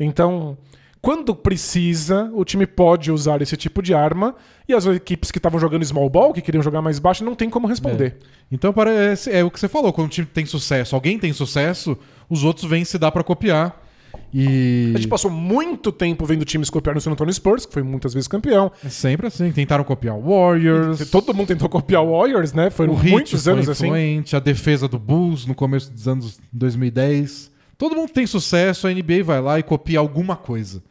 Então, 0.00 0.58
quando 1.00 1.32
precisa, 1.32 2.28
o 2.34 2.44
time 2.44 2.66
pode 2.66 3.12
usar 3.12 3.40
esse 3.40 3.56
tipo 3.56 3.80
de 3.80 3.94
arma 3.94 4.34
e 4.66 4.74
as 4.74 4.84
equipes 4.86 5.30
que 5.30 5.38
estavam 5.38 5.60
jogando 5.60 5.84
small 5.84 6.10
ball, 6.10 6.32
que 6.32 6.40
queriam 6.40 6.62
jogar 6.62 6.82
mais 6.82 6.98
baixo, 6.98 7.22
não 7.22 7.36
tem 7.36 7.48
como 7.48 7.68
responder. 7.68 8.16
Então 8.50 8.72
parece 8.72 9.30
é 9.30 9.44
o 9.44 9.50
que 9.50 9.60
você 9.60 9.68
falou, 9.68 9.92
quando 9.92 10.08
o 10.08 10.10
time 10.10 10.26
tem 10.26 10.44
sucesso, 10.44 10.94
alguém 10.96 11.18
tem 11.18 11.32
sucesso, 11.32 11.96
os 12.28 12.42
outros 12.42 12.68
vêm 12.68 12.84
se 12.84 12.98
dá 12.98 13.12
pra 13.12 13.22
copiar. 13.22 13.83
E 14.36 14.90
A 14.92 14.98
gente 14.98 15.06
passou 15.08 15.30
muito 15.30 15.92
tempo 15.92 16.26
vendo 16.26 16.44
times 16.44 16.68
copiar 16.68 16.92
no 16.92 17.00
San 17.00 17.12
Antonio 17.12 17.32
Spurs, 17.32 17.64
que 17.64 17.72
foi 17.72 17.84
muitas 17.84 18.12
vezes 18.12 18.26
campeão. 18.26 18.72
é 18.84 18.88
sempre 18.88 19.28
assim, 19.28 19.52
tentaram 19.52 19.84
copiar 19.84 20.16
o 20.16 20.22
Warriors. 20.22 21.08
Todo 21.08 21.32
mundo 21.32 21.46
tentou 21.46 21.68
copiar 21.68 22.02
o 22.02 22.18
Warriors, 22.18 22.52
né? 22.52 22.68
Foram 22.68 22.94
O 22.94 22.98
muitos 23.04 23.44
foi 23.44 23.52
anos 23.52 23.68
assim. 23.68 23.86
influente, 23.86 24.34
a 24.34 24.40
defesa 24.40 24.88
do 24.88 24.98
Bulls 24.98 25.46
no 25.46 25.54
começo 25.54 25.92
dos 25.92 26.08
anos 26.08 26.40
2010. 26.52 27.52
Todo 27.78 27.94
mundo 27.94 28.10
tem 28.10 28.26
sucesso, 28.26 28.88
a 28.88 28.92
NBA 28.92 29.22
vai 29.22 29.40
lá 29.40 29.58
e 29.60 29.62
copia 29.62 30.00
alguma 30.00 30.34
coisa. 30.34 30.82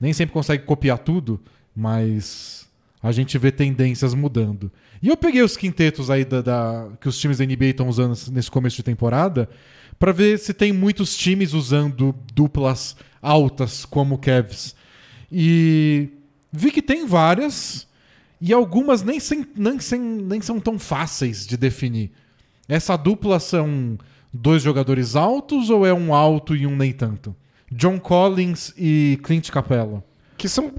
Nem 0.00 0.12
sempre 0.12 0.32
consegue 0.32 0.64
copiar 0.64 0.98
tudo, 0.98 1.40
mas 1.74 2.68
a 3.04 3.12
gente 3.12 3.36
vê 3.36 3.52
tendências 3.52 4.14
mudando. 4.14 4.72
E 5.02 5.08
eu 5.08 5.16
peguei 5.16 5.42
os 5.42 5.56
quintetos 5.56 6.08
aí 6.10 6.24
da, 6.24 6.40
da- 6.40 6.88
que 7.00 7.06
os 7.08 7.18
times 7.18 7.36
da 7.38 7.44
NBA 7.44 7.66
estão 7.66 7.86
usando 7.88 8.16
nesse 8.32 8.50
começo 8.50 8.76
de 8.76 8.82
temporada 8.82 9.46
pra 9.98 10.10
ver 10.10 10.38
se 10.38 10.54
tem 10.54 10.72
muitos 10.72 11.14
times 11.16 11.52
usando 11.52 12.14
duplas 12.34 12.96
altas 13.20 13.84
como 13.84 14.14
o 14.14 14.18
Cavs. 14.18 14.74
E 15.30 16.08
vi 16.50 16.70
que 16.70 16.80
tem 16.80 17.06
várias 17.06 17.86
e 18.40 18.52
algumas 18.52 19.02
nem, 19.02 19.20
sem- 19.20 19.46
nem, 19.56 19.78
sem- 19.78 20.00
nem 20.00 20.40
são 20.40 20.58
tão 20.58 20.78
fáceis 20.78 21.46
de 21.46 21.56
definir. 21.56 22.10
Essa 22.66 22.96
dupla 22.96 23.38
são 23.38 23.98
dois 24.32 24.62
jogadores 24.62 25.14
altos 25.14 25.68
ou 25.68 25.84
é 25.84 25.92
um 25.92 26.14
alto 26.14 26.56
e 26.56 26.66
um 26.66 26.74
nem 26.74 26.92
tanto? 26.92 27.36
John 27.70 27.98
Collins 27.98 28.72
e 28.78 29.18
Clint 29.22 29.50
Capella. 29.50 30.02
Que 30.36 30.48
são, 30.48 30.72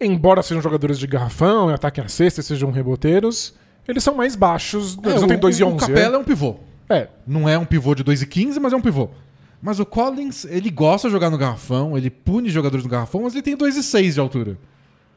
embora 0.00 0.42
sejam 0.42 0.62
jogadores 0.62 0.98
de 0.98 1.06
garrafão, 1.06 1.70
e 1.70 1.74
ataque 1.74 2.00
à 2.00 2.08
cesta, 2.08 2.40
e 2.40 2.44
sejam 2.44 2.70
reboteiros, 2.70 3.54
eles 3.88 4.02
são 4.02 4.14
mais 4.14 4.34
baixos. 4.36 4.98
Eles 5.02 5.20
não 5.20 5.28
têm 5.28 5.38
2 5.38 5.60
e 5.60 5.64
o 5.64 5.68
11. 5.68 5.78
Capella 5.78 6.16
é 6.16 6.18
um 6.18 6.24
pivô. 6.24 6.56
É. 6.88 7.08
Não 7.26 7.48
é 7.48 7.58
um 7.58 7.64
pivô 7.64 7.94
de 7.94 8.02
2 8.02 8.22
e 8.22 8.26
15, 8.26 8.60
mas 8.60 8.72
é 8.72 8.76
um 8.76 8.80
pivô. 8.80 9.10
Mas 9.60 9.80
o 9.80 9.86
Collins, 9.86 10.44
ele 10.44 10.70
gosta 10.70 11.08
de 11.08 11.12
jogar 11.12 11.30
no 11.30 11.38
garrafão, 11.38 11.96
ele 11.96 12.10
pune 12.10 12.48
jogadores 12.48 12.84
no 12.84 12.90
garrafão, 12.90 13.22
mas 13.22 13.32
ele 13.32 13.42
tem 13.42 13.56
2 13.56 13.76
e 13.76 13.82
6 13.82 14.14
de 14.14 14.20
altura. 14.20 14.58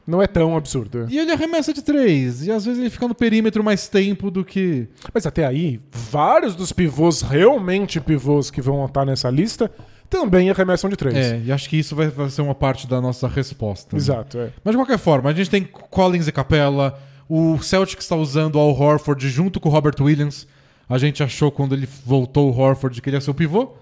Não 0.06 0.20
é 0.20 0.26
tão 0.26 0.56
absurdo. 0.56 1.06
E 1.08 1.18
ele 1.18 1.30
arremessa 1.30 1.72
de 1.72 1.82
3. 1.82 2.46
E 2.46 2.50
às 2.50 2.64
vezes 2.64 2.80
ele 2.80 2.90
fica 2.90 3.06
no 3.06 3.14
perímetro 3.14 3.62
mais 3.62 3.86
tempo 3.86 4.30
do 4.30 4.44
que. 4.44 4.88
Mas 5.12 5.26
até 5.26 5.46
aí, 5.46 5.80
vários 5.92 6.56
dos 6.56 6.72
pivôs, 6.72 7.20
realmente 7.20 8.00
pivôs 8.00 8.50
que 8.50 8.60
vão 8.60 8.84
estar 8.86 9.04
nessa 9.04 9.30
lista, 9.30 9.70
também 10.10 10.50
arremessam 10.50 10.90
de 10.90 10.96
3. 10.96 11.14
É, 11.16 11.42
e 11.46 11.52
acho 11.52 11.70
que 11.70 11.78
isso 11.78 11.94
vai, 11.94 12.08
vai 12.08 12.28
ser 12.28 12.42
uma 12.42 12.54
parte 12.54 12.86
da 12.86 13.00
nossa 13.00 13.28
resposta. 13.28 13.94
né? 13.94 13.98
Exato, 14.02 14.38
é. 14.38 14.50
Mas 14.64 14.72
de 14.72 14.78
qualquer 14.78 14.98
forma, 14.98 15.30
a 15.30 15.32
gente 15.32 15.48
tem 15.48 15.62
Collins 15.62 16.26
e 16.26 16.32
Capella. 16.32 16.98
O 17.28 17.62
Celtic 17.62 18.00
está 18.00 18.16
usando 18.16 18.58
Al 18.58 18.78
Horford 18.78 19.28
junto 19.30 19.60
com 19.60 19.68
o 19.68 19.72
Robert 19.72 19.94
Williams. 20.00 20.48
A 20.88 20.98
gente 20.98 21.22
achou 21.22 21.52
quando 21.52 21.76
ele 21.76 21.88
voltou 22.04 22.50
o 22.52 22.58
Horford 22.58 23.00
que 23.00 23.08
ele 23.08 23.16
ia 23.16 23.20
ser 23.20 23.30
o 23.30 23.34
pivô. 23.34 23.74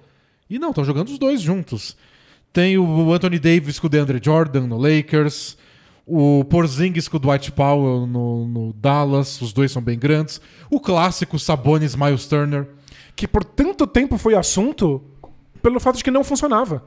E 0.51 0.59
não, 0.59 0.69
estão 0.69 0.85
jogando 0.85 1.09
os 1.09 1.19
dois 1.19 1.41
juntos. 1.41 1.97
Tem 2.53 2.77
o 2.77 3.13
Anthony 3.13 3.39
Davis 3.39 3.79
com 3.79 3.87
o 3.87 3.91
DeAndre 3.91 4.21
Jordan 4.23 4.67
no 4.67 4.77
Lakers. 4.77 5.57
O 6.07 6.45
Porzingis 6.45 7.09
com 7.09 7.17
o 7.17 7.21
Dwight 7.21 7.51
Powell 7.53 8.07
no, 8.07 8.47
no 8.47 8.73
Dallas. 8.75 9.41
Os 9.41 9.55
dois 9.55 9.73
são 9.73 9.81
bem 9.81 9.99
grandes. 9.99 10.41
O 10.71 10.79
clássico 10.79 11.39
Sabonis 11.39 11.97
Miles 11.97 12.27
Turner. 12.27 12.67
Que 13.17 13.27
por 13.27 13.43
tanto 13.43 13.87
tempo 13.87 14.19
foi 14.19 14.35
assunto 14.35 15.03
pelo 15.63 15.79
fato 15.81 15.97
de 15.97 16.05
que 16.05 16.11
não 16.11 16.25
funcionava. 16.25 16.83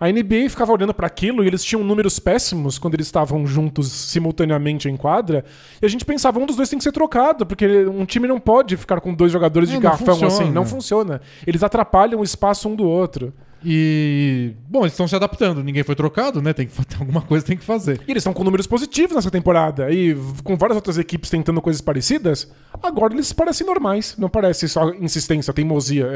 A 0.00 0.08
NBA 0.10 0.48
ficava 0.50 0.72
olhando 0.72 0.92
para 0.92 1.06
aquilo 1.06 1.44
e 1.44 1.46
eles 1.46 1.62
tinham 1.62 1.84
números 1.84 2.18
péssimos 2.18 2.76
quando 2.76 2.94
eles 2.94 3.06
estavam 3.06 3.46
juntos 3.46 3.86
simultaneamente 3.92 4.88
em 4.88 4.96
quadra. 4.96 5.44
E 5.80 5.86
a 5.86 5.88
gente 5.88 6.04
pensava, 6.04 6.40
um 6.40 6.46
dos 6.46 6.56
dois 6.56 6.68
tem 6.68 6.76
que 6.76 6.82
ser 6.82 6.90
trocado, 6.90 7.46
porque 7.46 7.84
um 7.86 8.04
time 8.04 8.26
não 8.26 8.40
pode 8.40 8.76
ficar 8.76 9.00
com 9.00 9.14
dois 9.14 9.30
jogadores 9.30 9.70
É, 9.70 9.74
de 9.74 9.78
garfão 9.78 10.16
funciona. 10.16 10.26
assim. 10.34 10.50
Não 10.50 10.66
funciona. 10.66 11.20
Eles 11.46 11.62
atrapalham 11.62 12.18
o 12.20 12.24
espaço 12.24 12.68
um 12.68 12.74
do 12.74 12.84
outro. 12.84 13.32
E. 13.64 14.52
Bom, 14.68 14.80
eles 14.80 14.92
estão 14.92 15.06
se 15.06 15.14
adaptando. 15.14 15.62
Ninguém 15.62 15.82
foi 15.82 15.94
trocado, 15.94 16.40
né? 16.42 16.52
Tem 16.52 16.66
que 16.66 16.74
alguma 16.98 17.20
coisa 17.20 17.44
tem 17.44 17.56
que 17.56 17.64
fazer. 17.64 18.00
E 18.06 18.10
eles 18.10 18.22
estão 18.22 18.32
com 18.32 18.44
números 18.44 18.66
positivos 18.66 19.14
nessa 19.14 19.30
temporada. 19.30 19.90
E 19.90 20.16
com 20.42 20.56
várias 20.56 20.76
outras 20.76 20.98
equipes 20.98 21.30
tentando 21.30 21.60
coisas 21.60 21.80
parecidas, 21.80 22.50
agora 22.82 23.14
eles 23.14 23.32
parecem 23.32 23.66
normais. 23.66 24.14
Não 24.18 24.28
parece 24.28 24.68
só 24.68 24.90
insistência, 24.94 25.52
teimosia. 25.52 26.06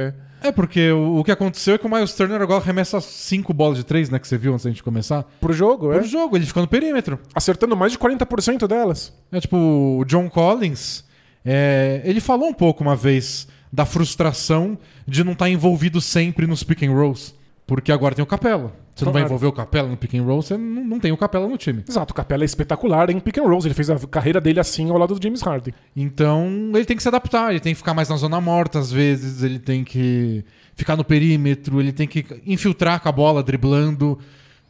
É. 0.42 0.48
É, 0.48 0.52
porque 0.52 0.90
o, 0.90 1.18
o 1.18 1.24
que 1.24 1.30
aconteceu 1.30 1.74
é 1.74 1.78
que 1.78 1.86
o 1.86 1.90
Miles 1.90 2.14
Turner 2.14 2.40
agora 2.40 2.62
arremessa 2.62 3.00
cinco 3.00 3.54
bolas 3.54 3.78
de 3.78 3.84
três, 3.84 4.10
né? 4.10 4.18
Que 4.18 4.28
você 4.28 4.36
viu 4.36 4.52
antes 4.52 4.64
da 4.64 4.70
gente 4.70 4.82
começar. 4.82 5.22
Pro 5.40 5.52
jogo, 5.52 5.92
é. 5.92 5.98
Pro 5.98 6.06
jogo, 6.06 6.36
ele 6.36 6.46
fica 6.46 6.60
no 6.60 6.68
perímetro. 6.68 7.18
Acertando 7.34 7.76
mais 7.76 7.92
de 7.92 7.98
40% 7.98 8.66
delas. 8.66 9.12
É 9.32 9.40
tipo, 9.40 9.56
o 9.56 10.04
John 10.04 10.28
Collins, 10.28 11.04
é, 11.44 12.02
ele 12.04 12.20
falou 12.20 12.48
um 12.48 12.54
pouco 12.54 12.82
uma 12.82 12.96
vez 12.96 13.48
da 13.72 13.84
frustração 13.84 14.78
de 15.06 15.22
não 15.22 15.32
estar 15.32 15.48
envolvido 15.48 16.00
sempre 16.00 16.46
nos 16.46 16.62
pick 16.62 16.82
and 16.82 16.92
rolls. 16.92 17.34
Porque 17.66 17.90
agora 17.90 18.14
tem 18.14 18.22
o 18.22 18.26
Capela. 18.26 18.72
Você 18.94 19.04
não 19.04 19.12
vai 19.12 19.22
envolver 19.22 19.46
o 19.46 19.52
Capela 19.52 19.88
no 19.88 19.96
pick 19.96 20.14
and 20.14 20.22
roll, 20.22 20.40
você 20.40 20.56
não, 20.56 20.84
não 20.84 20.98
tem 20.98 21.12
o 21.12 21.16
Capela 21.18 21.46
no 21.46 21.58
time. 21.58 21.84
Exato, 21.86 22.12
o 22.12 22.14
Capela 22.14 22.44
é 22.44 22.46
espetacular 22.46 23.10
em 23.10 23.20
pick 23.20 23.36
and 23.36 23.42
rolls. 23.42 23.66
Ele 23.66 23.74
fez 23.74 23.90
a 23.90 23.98
carreira 24.06 24.40
dele 24.40 24.58
assim 24.58 24.88
ao 24.88 24.96
lado 24.96 25.14
do 25.14 25.22
James 25.22 25.42
Harden. 25.42 25.74
Então, 25.94 26.70
ele 26.74 26.84
tem 26.84 26.96
que 26.96 27.02
se 27.02 27.08
adaptar, 27.08 27.50
ele 27.50 27.60
tem 27.60 27.74
que 27.74 27.78
ficar 27.78 27.92
mais 27.92 28.08
na 28.08 28.16
zona 28.16 28.40
morta 28.40 28.78
às 28.78 28.90
vezes, 28.90 29.42
ele 29.42 29.58
tem 29.58 29.84
que 29.84 30.44
ficar 30.74 30.96
no 30.96 31.04
perímetro, 31.04 31.80
ele 31.80 31.92
tem 31.92 32.06
que 32.06 32.24
infiltrar 32.46 33.00
com 33.00 33.08
a 33.08 33.12
bola, 33.12 33.42
driblando. 33.42 34.18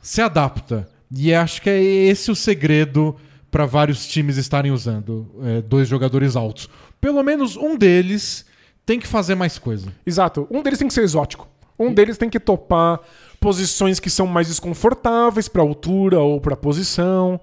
Se 0.03 0.21
adapta. 0.21 0.89
E 1.15 1.33
acho 1.33 1.63
que 1.63 1.71
é 1.71 1.81
esse 1.81 2.31
o 2.31 2.35
segredo 2.35 3.15
para 3.49 3.65
vários 3.65 4.09
times 4.09 4.37
estarem 4.39 4.73
usando 4.73 5.27
é, 5.43 5.63
dois 5.63 5.87
jogadores 5.87 6.35
altos. 6.35 6.69
Pelo 7.01 7.23
menos 7.23 7.57
um 7.57 7.77
deles 7.77 8.45
tem 8.85 8.99
que 8.99 9.07
fazer 9.07 9.35
mais 9.35 9.57
coisa. 9.57 9.93
Exato. 10.05 10.49
Um 10.51 10.63
deles 10.63 10.79
tem 10.79 10.89
que 10.89 10.95
ser 10.95 11.03
exótico. 11.03 11.49
Um 11.79 11.93
deles 11.93 12.17
tem 12.17 12.29
que 12.31 12.41
topar 12.41 13.01
posições 13.41 14.01
que 14.01 14.09
são 14.11 14.27
mais 14.27 14.49
desconfortáveis 14.49 15.49
pra 15.49 15.63
altura 15.63 16.21
ou 16.21 16.41
pra 16.41 16.57
posição. 16.57 17.41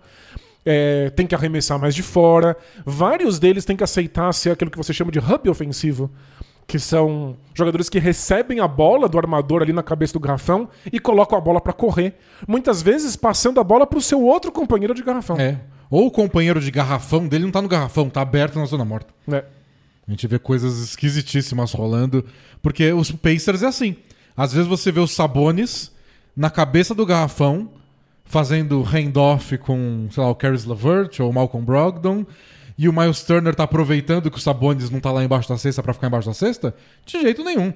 É, 0.66 1.10
tem 1.12 1.28
que 1.28 1.36
arremessar 1.36 1.78
mais 1.80 1.94
de 1.94 2.02
fora. 2.02 2.56
Vários 2.86 3.38
deles 3.38 3.66
têm 3.66 3.76
que 3.76 3.84
aceitar 3.84 4.32
ser 4.34 4.52
aquilo 4.52 4.72
que 4.72 4.78
você 4.78 4.94
chama 4.94 5.12
de 5.12 5.20
hub 5.20 5.50
ofensivo. 5.50 6.10
Que 6.66 6.80
são 6.80 7.36
jogadores 7.54 7.90
que 7.90 8.00
recebem 8.00 8.62
a 8.62 8.68
bola 8.68 9.10
do 9.10 9.18
armador 9.18 9.62
ali 9.62 9.74
na 9.74 9.84
cabeça 9.84 10.14
do 10.14 10.20
garrafão 10.20 10.70
e 10.92 11.00
colocam 11.00 11.38
a 11.38 11.42
bola 11.42 11.60
pra 11.60 11.74
correr. 11.74 12.16
Muitas 12.48 12.82
vezes 12.82 13.18
passando 13.18 13.60
a 13.60 13.64
bola 13.64 13.86
pro 13.86 14.02
seu 14.02 14.22
outro 14.24 14.52
companheiro 14.52 14.94
de 14.94 15.04
garrafão. 15.04 15.38
É. 15.38 15.60
Ou 15.90 16.08
o 16.08 16.12
companheiro 16.12 16.62
de 16.62 16.72
garrafão 16.72 17.28
dele 17.28 17.44
não 17.44 17.52
tá 17.52 17.62
no 17.62 17.68
garrafão, 17.68 18.10
tá 18.10 18.22
aberto 18.22 18.58
na 18.58 18.66
zona 18.66 18.86
morta. 18.86 19.14
né? 19.28 19.44
A 20.08 20.12
gente 20.12 20.26
vê 20.28 20.40
coisas 20.40 20.80
esquisitíssimas 20.80 21.74
rolando. 21.74 22.26
Porque 22.62 22.92
os 22.94 23.12
Pacers 23.12 23.62
é 23.62 23.68
assim. 23.68 23.98
Às 24.36 24.54
vezes 24.54 24.68
você 24.68 24.92
vê 24.92 25.00
os 25.00 25.12
Sabonis 25.12 25.92
na 26.36 26.50
cabeça 26.50 26.94
do 26.96 27.06
garrafão, 27.06 27.70
fazendo 28.26 28.82
handoff 28.82 29.58
com, 29.60 30.08
sei 30.12 30.24
lá, 30.24 30.30
o 30.30 30.36
Caris 30.36 30.66
LeVert 30.66 31.20
ou 31.20 31.30
o 31.30 31.34
Malcolm 31.34 31.66
Brogdon. 31.66 32.26
E 32.76 32.90
o 32.90 32.94
Miles 32.94 33.22
Turner 33.22 33.54
tá 33.54 33.64
aproveitando 33.66 34.32
que 34.32 34.38
o 34.38 34.42
Sabonis 34.42 34.90
não 34.90 35.00
tá 35.00 35.12
lá 35.12 35.24
embaixo 35.24 35.48
da 35.48 35.58
cesta 35.60 35.84
pra 35.84 35.94
ficar 35.94 36.08
embaixo 36.08 36.28
da 36.28 36.34
cesta? 36.34 36.74
De 37.06 37.22
jeito 37.22 37.44
nenhum. 37.44 37.72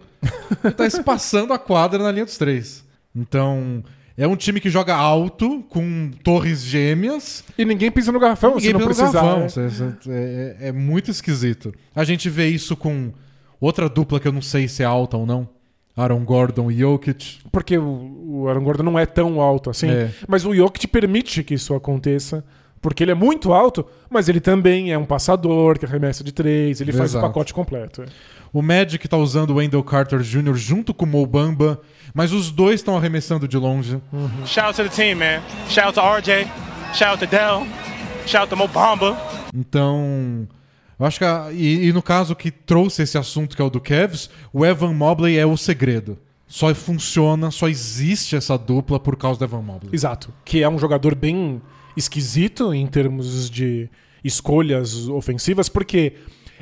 Ele 0.63 0.73
tá 0.73 0.87
espaçando 0.87 1.53
a 1.53 1.59
quadra 1.59 2.01
na 2.01 2.11
linha 2.11 2.25
dos 2.25 2.35
três. 2.37 2.83
Então, 3.15 3.83
é 4.17 4.27
um 4.27 4.35
time 4.35 4.59
que 4.59 4.71
joga 4.71 4.95
alto, 4.95 5.61
com 5.69 6.09
torres 6.23 6.63
gêmeas, 6.63 7.43
E 7.55 7.63
ninguém 7.63 7.91
pisa 7.91 8.11
no 8.11 8.19
garrafão 8.19 8.55
Ninguém 8.55 8.67
se 8.69 8.73
não 8.73 8.87
pisa 8.87 9.05
no 9.05 9.11
precisar. 9.11 9.21
garrafão. 9.35 9.85
né? 9.87 9.97
É, 10.07 10.57
é- 10.61 10.67
é 10.69 10.71
muito 10.71 11.11
esquisito. 11.11 11.71
A 11.95 12.03
gente 12.03 12.27
vê 12.27 12.47
isso 12.47 12.75
com 12.75 13.13
outra 13.61 13.87
dupla 13.87 14.19
que 14.19 14.27
eu 14.27 14.31
não 14.33 14.41
sei 14.41 14.67
se 14.67 14.81
é 14.81 14.85
alta 14.87 15.15
ou 15.15 15.27
não. 15.27 15.47
Aaron 15.97 16.23
Gordon 16.23 16.69
e 16.69 16.77
Jokic. 16.77 17.39
Porque 17.51 17.77
o, 17.77 18.43
o 18.43 18.47
Aaron 18.47 18.63
Gordon 18.63 18.83
não 18.83 18.99
é 18.99 19.05
tão 19.05 19.41
alto 19.41 19.69
assim. 19.69 19.89
É. 19.89 20.11
Mas 20.27 20.45
o 20.45 20.53
Jokic 20.53 20.87
permite 20.87 21.43
que 21.43 21.55
isso 21.55 21.73
aconteça. 21.73 22.45
Porque 22.79 23.03
ele 23.03 23.11
é 23.11 23.15
muito 23.15 23.51
alto, 23.53 23.85
mas 24.07 24.29
ele 24.29 24.39
também 24.39 24.93
é 24.93 24.97
um 24.97 25.03
passador 25.03 25.79
que 25.79 25.85
arremessa 25.85 26.23
de 26.23 26.31
três, 26.31 26.79
ele 26.79 26.91
faz 26.91 27.11
o 27.13 27.17
Exato. 27.17 27.27
pacote 27.27 27.51
completo. 27.51 28.05
O 28.53 28.61
Magic 28.61 29.05
tá 29.07 29.17
usando 29.17 29.49
o 29.49 29.55
Wendell 29.55 29.83
Carter 29.83 30.19
Jr. 30.19 30.53
junto 30.53 30.93
com 30.93 31.03
o 31.05 31.07
Mo 31.07 31.25
Bamba, 31.25 31.81
mas 32.13 32.31
os 32.31 32.51
dois 32.51 32.75
estão 32.75 32.95
arremessando 32.95 33.47
de 33.47 33.57
longe. 33.57 33.99
Shout 34.45 34.67
out 34.67 34.75
to 34.77 34.83
the 34.83 34.89
team, 34.89 35.15
man. 35.17 35.41
Shout 35.69 35.87
out 35.87 35.95
to 35.95 36.31
RJ. 36.31 36.47
Shout 36.93 37.05
out 37.11 37.19
to 37.19 37.27
Dell. 37.27 37.65
Shout 38.27 38.37
out 38.43 38.49
to 38.49 38.55
Mo 38.55 38.67
Bamba. 38.67 39.17
Então, 39.53 40.47
eu 40.99 41.05
acho 41.05 41.19
que. 41.19 41.25
a- 41.25 41.49
e, 41.51 41.87
e 41.87 41.93
no 41.93 42.01
caso 42.01 42.35
que 42.35 42.49
trouxe 42.51 43.03
esse 43.03 43.17
assunto 43.17 43.55
que 43.55 43.61
é 43.61 43.65
o 43.65 43.69
do 43.69 43.79
Cavs, 43.79 44.29
o 44.53 44.65
Evan 44.65 44.93
Mobley 44.93 45.37
é 45.37 45.45
o 45.45 45.55
segredo. 45.57 46.17
Só 46.47 46.73
funciona, 46.73 47.51
só 47.51 47.67
existe 47.67 48.35
essa 48.35 48.57
dupla 48.57 48.99
por 48.99 49.17
causa 49.17 49.37
do 49.39 49.45
Evan 49.45 49.61
Mobley. 49.61 49.89
Exato. 49.93 50.33
Que 50.45 50.63
é 50.63 50.69
um 50.69 50.79
jogador 50.79 51.13
bem 51.13 51.61
esquisito 51.95 52.73
em 52.73 52.87
termos 52.87 53.49
de 53.49 53.89
escolhas 54.23 55.07
ofensivas, 55.09 55.67
porque, 55.69 56.13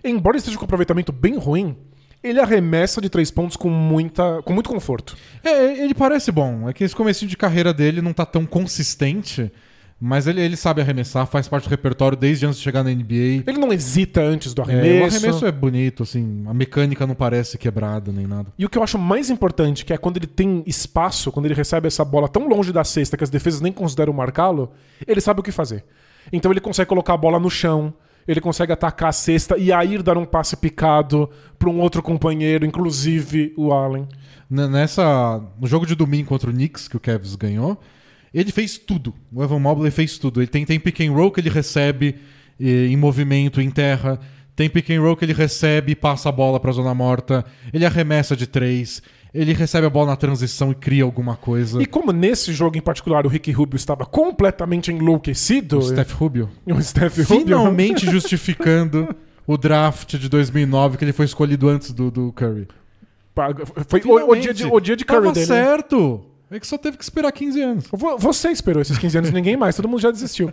embora 0.04 0.38
esteja 0.38 0.58
com 0.58 0.63
um 0.63 0.65
aproveitamento 0.65 1.12
bem 1.12 1.38
ruim, 1.38 1.75
ele 2.24 2.39
arremessa 2.39 3.00
de 3.00 3.10
três 3.10 3.30
pontos 3.30 3.56
com, 3.56 3.70
muita, 3.70 4.42
com 4.44 4.54
muito 4.54 4.70
conforto. 4.70 5.15
É, 5.44 5.84
ele 5.84 5.94
parece 5.94 6.32
bom. 6.32 6.68
É 6.68 6.74
que 6.74 6.84
esse 6.84 6.96
comecinho 6.96 7.30
de 7.30 7.38
carreira 7.38 7.72
dele 7.74 8.01
não 8.01 8.13
tá 8.13 8.25
tão 8.25 8.46
consistente, 8.46 9.51
mas 10.00 10.28
ele, 10.28 10.42
ele 10.42 10.58
sabe 10.58 10.82
arremessar, 10.82 11.25
faz 11.25 11.48
parte 11.48 11.64
do 11.66 11.70
repertório 11.70 12.18
desde 12.18 12.46
antes 12.46 12.58
de 12.58 12.64
chegar 12.64 12.84
na 12.84 12.90
NBA. 12.92 13.44
Ele 13.48 13.58
não 13.58 13.72
hesita 13.72 14.22
antes 14.22 14.54
do 14.54 14.62
É, 14.62 14.66
arremesso. 14.66 15.16
o 15.16 15.18
arremesso 15.18 15.46
é 15.46 15.52
bonito, 15.52 16.04
assim, 16.04 16.44
a 16.48 16.54
mecânica 16.54 17.08
não 17.08 17.16
parece 17.16 17.58
quebrada 17.58 18.12
nem 18.12 18.28
nada. 18.28 18.52
E 18.58 18.66
o 18.66 18.70
que 18.70 18.78
eu 18.78 18.84
acho 18.84 19.00
mais 19.00 19.30
importante, 19.30 19.86
que 19.86 19.94
é 19.94 19.98
quando 19.98 20.18
ele 20.18 20.28
tem 20.28 20.64
espaço, 20.68 21.32
quando 21.32 21.46
ele 21.46 21.54
recebe 21.56 21.88
essa 21.88 22.04
bola 22.04 22.28
tão 22.28 22.48
longe 22.48 22.74
da 22.74 22.84
cesta 22.84 23.16
que 23.16 23.24
as 23.24 23.30
defesas 23.30 23.62
nem 23.62 23.72
consideram 23.72 24.12
marcá-lo, 24.14 24.72
ele 25.08 25.22
sabe 25.22 25.40
o 25.40 25.44
que 25.44 25.52
fazer. 25.52 25.84
Então 26.32 26.52
ele 26.52 26.60
consegue 26.60 26.90
colocar 26.90 27.14
a 27.14 27.18
bola 27.18 27.40
no 27.40 27.50
chão, 27.50 27.94
ele 28.28 28.42
consegue 28.42 28.74
atacar 28.74 29.10
a 29.10 29.14
cesta 29.14 29.58
e 29.58 29.72
aí 29.72 29.98
dar 30.02 30.18
um 30.18 30.25
passe 30.25 30.58
picado 30.58 31.30
para 31.58 31.70
um 31.70 31.80
outro 31.80 32.04
companheiro, 32.04 32.66
inclusive 32.66 33.54
o 33.56 33.72
Allen. 33.72 34.08
Nessa, 34.50 35.42
no 35.60 35.68
jogo 35.68 35.86
de 35.86 35.96
domingo 35.96 36.30
contra 36.30 36.50
o 36.50 36.54
Knicks, 36.54 36.88
que 36.88 36.98
o 36.98 37.00
Cavs 37.00 37.36
ganhou, 37.36 37.80
ele 38.36 38.51
fez 38.51 38.77
tudo. 38.77 39.13
O 39.32 39.42
Evan 39.42 39.60
Mobley 39.60 39.89
fez 39.89 40.18
tudo. 40.18 40.42
Ele 40.42 40.48
tem, 40.48 40.65
tem 40.65 40.77
pick 40.77 41.00
and 41.00 41.13
roll 41.13 41.32
que 41.32 41.39
ele 41.39 41.50
recebe 41.50 42.15
eh, 42.60 42.88
em 42.88 42.98
movimento, 42.98 43.62
em 43.62 43.70
terra. 43.72 44.20
Tem 44.54 44.70
pick 44.70 44.89
and 44.89 45.01
roll 45.01 45.15
que 45.15 45.24
ele 45.24 45.34
recebe 45.34 45.94
e 45.94 45.96
passa 45.96 46.27
a 46.27 46.32
bola 46.34 46.60
pra 46.60 46.74
zona 46.74 46.94
morta. 46.94 47.46
Ele 47.74 47.86
arremessa 47.86 48.36
de 48.36 48.46
três. 48.46 49.01
Ele 49.34 49.54
recebe 49.54 49.88
a 49.88 49.89
bola 49.89 50.08
na 50.08 50.15
transição 50.18 50.72
e 50.72 50.75
cria 50.75 51.06
alguma 51.06 51.38
coisa. 51.38 51.82
E 51.82 51.86
como 51.86 52.12
nesse 52.12 52.51
jogo 52.51 52.77
em 52.77 52.82
particular 52.82 53.25
o 53.25 53.30
Ricky 53.30 53.51
Rubio 53.51 53.77
estava 53.77 54.06
completamente 54.06 54.92
enlouquecido, 54.92 55.77
O 55.77 55.82
Steph 55.82 56.12
Rubio. 56.12 56.50
o 56.68 56.82
Steph 56.82 57.18
Rubio 57.20 57.39
Finalmente 57.39 58.06
justificando 58.06 59.15
o 59.48 59.58
draft 59.58 60.18
de 60.18 60.27
2009, 60.27 60.98
que 60.98 61.06
ele 61.06 61.13
foi 61.13 61.25
escolhido 61.25 61.70
antes 61.70 61.92
do, 61.92 62.12
do 62.12 62.34
Curry. 62.34 62.68
foi 63.88 64.01
o, 64.06 64.32
o 64.32 64.36
dia 64.36 64.54
de, 64.54 64.65
o 64.65 64.80
dia 64.82 64.96
de 64.98 65.06
Curry 65.06 65.22
Tava 65.22 65.34
dele. 65.34 65.46
certo. 65.46 66.35
É 66.56 66.60
que 66.60 66.66
só 66.68 66.78
teve 66.78 66.96
que 66.98 67.04
esperar 67.04 67.32
15 67.32 67.62
anos. 67.62 67.86
Vo- 67.92 68.18
Você 68.18 68.50
esperou 68.50 68.82
esses 68.82 68.98
15 68.98 69.18
anos, 69.18 69.32
ninguém 69.32 69.58
mais, 69.58 69.76
todo 69.76 69.88
mundo 69.90 70.00
já 70.02 70.12
desistiu. 70.12 70.52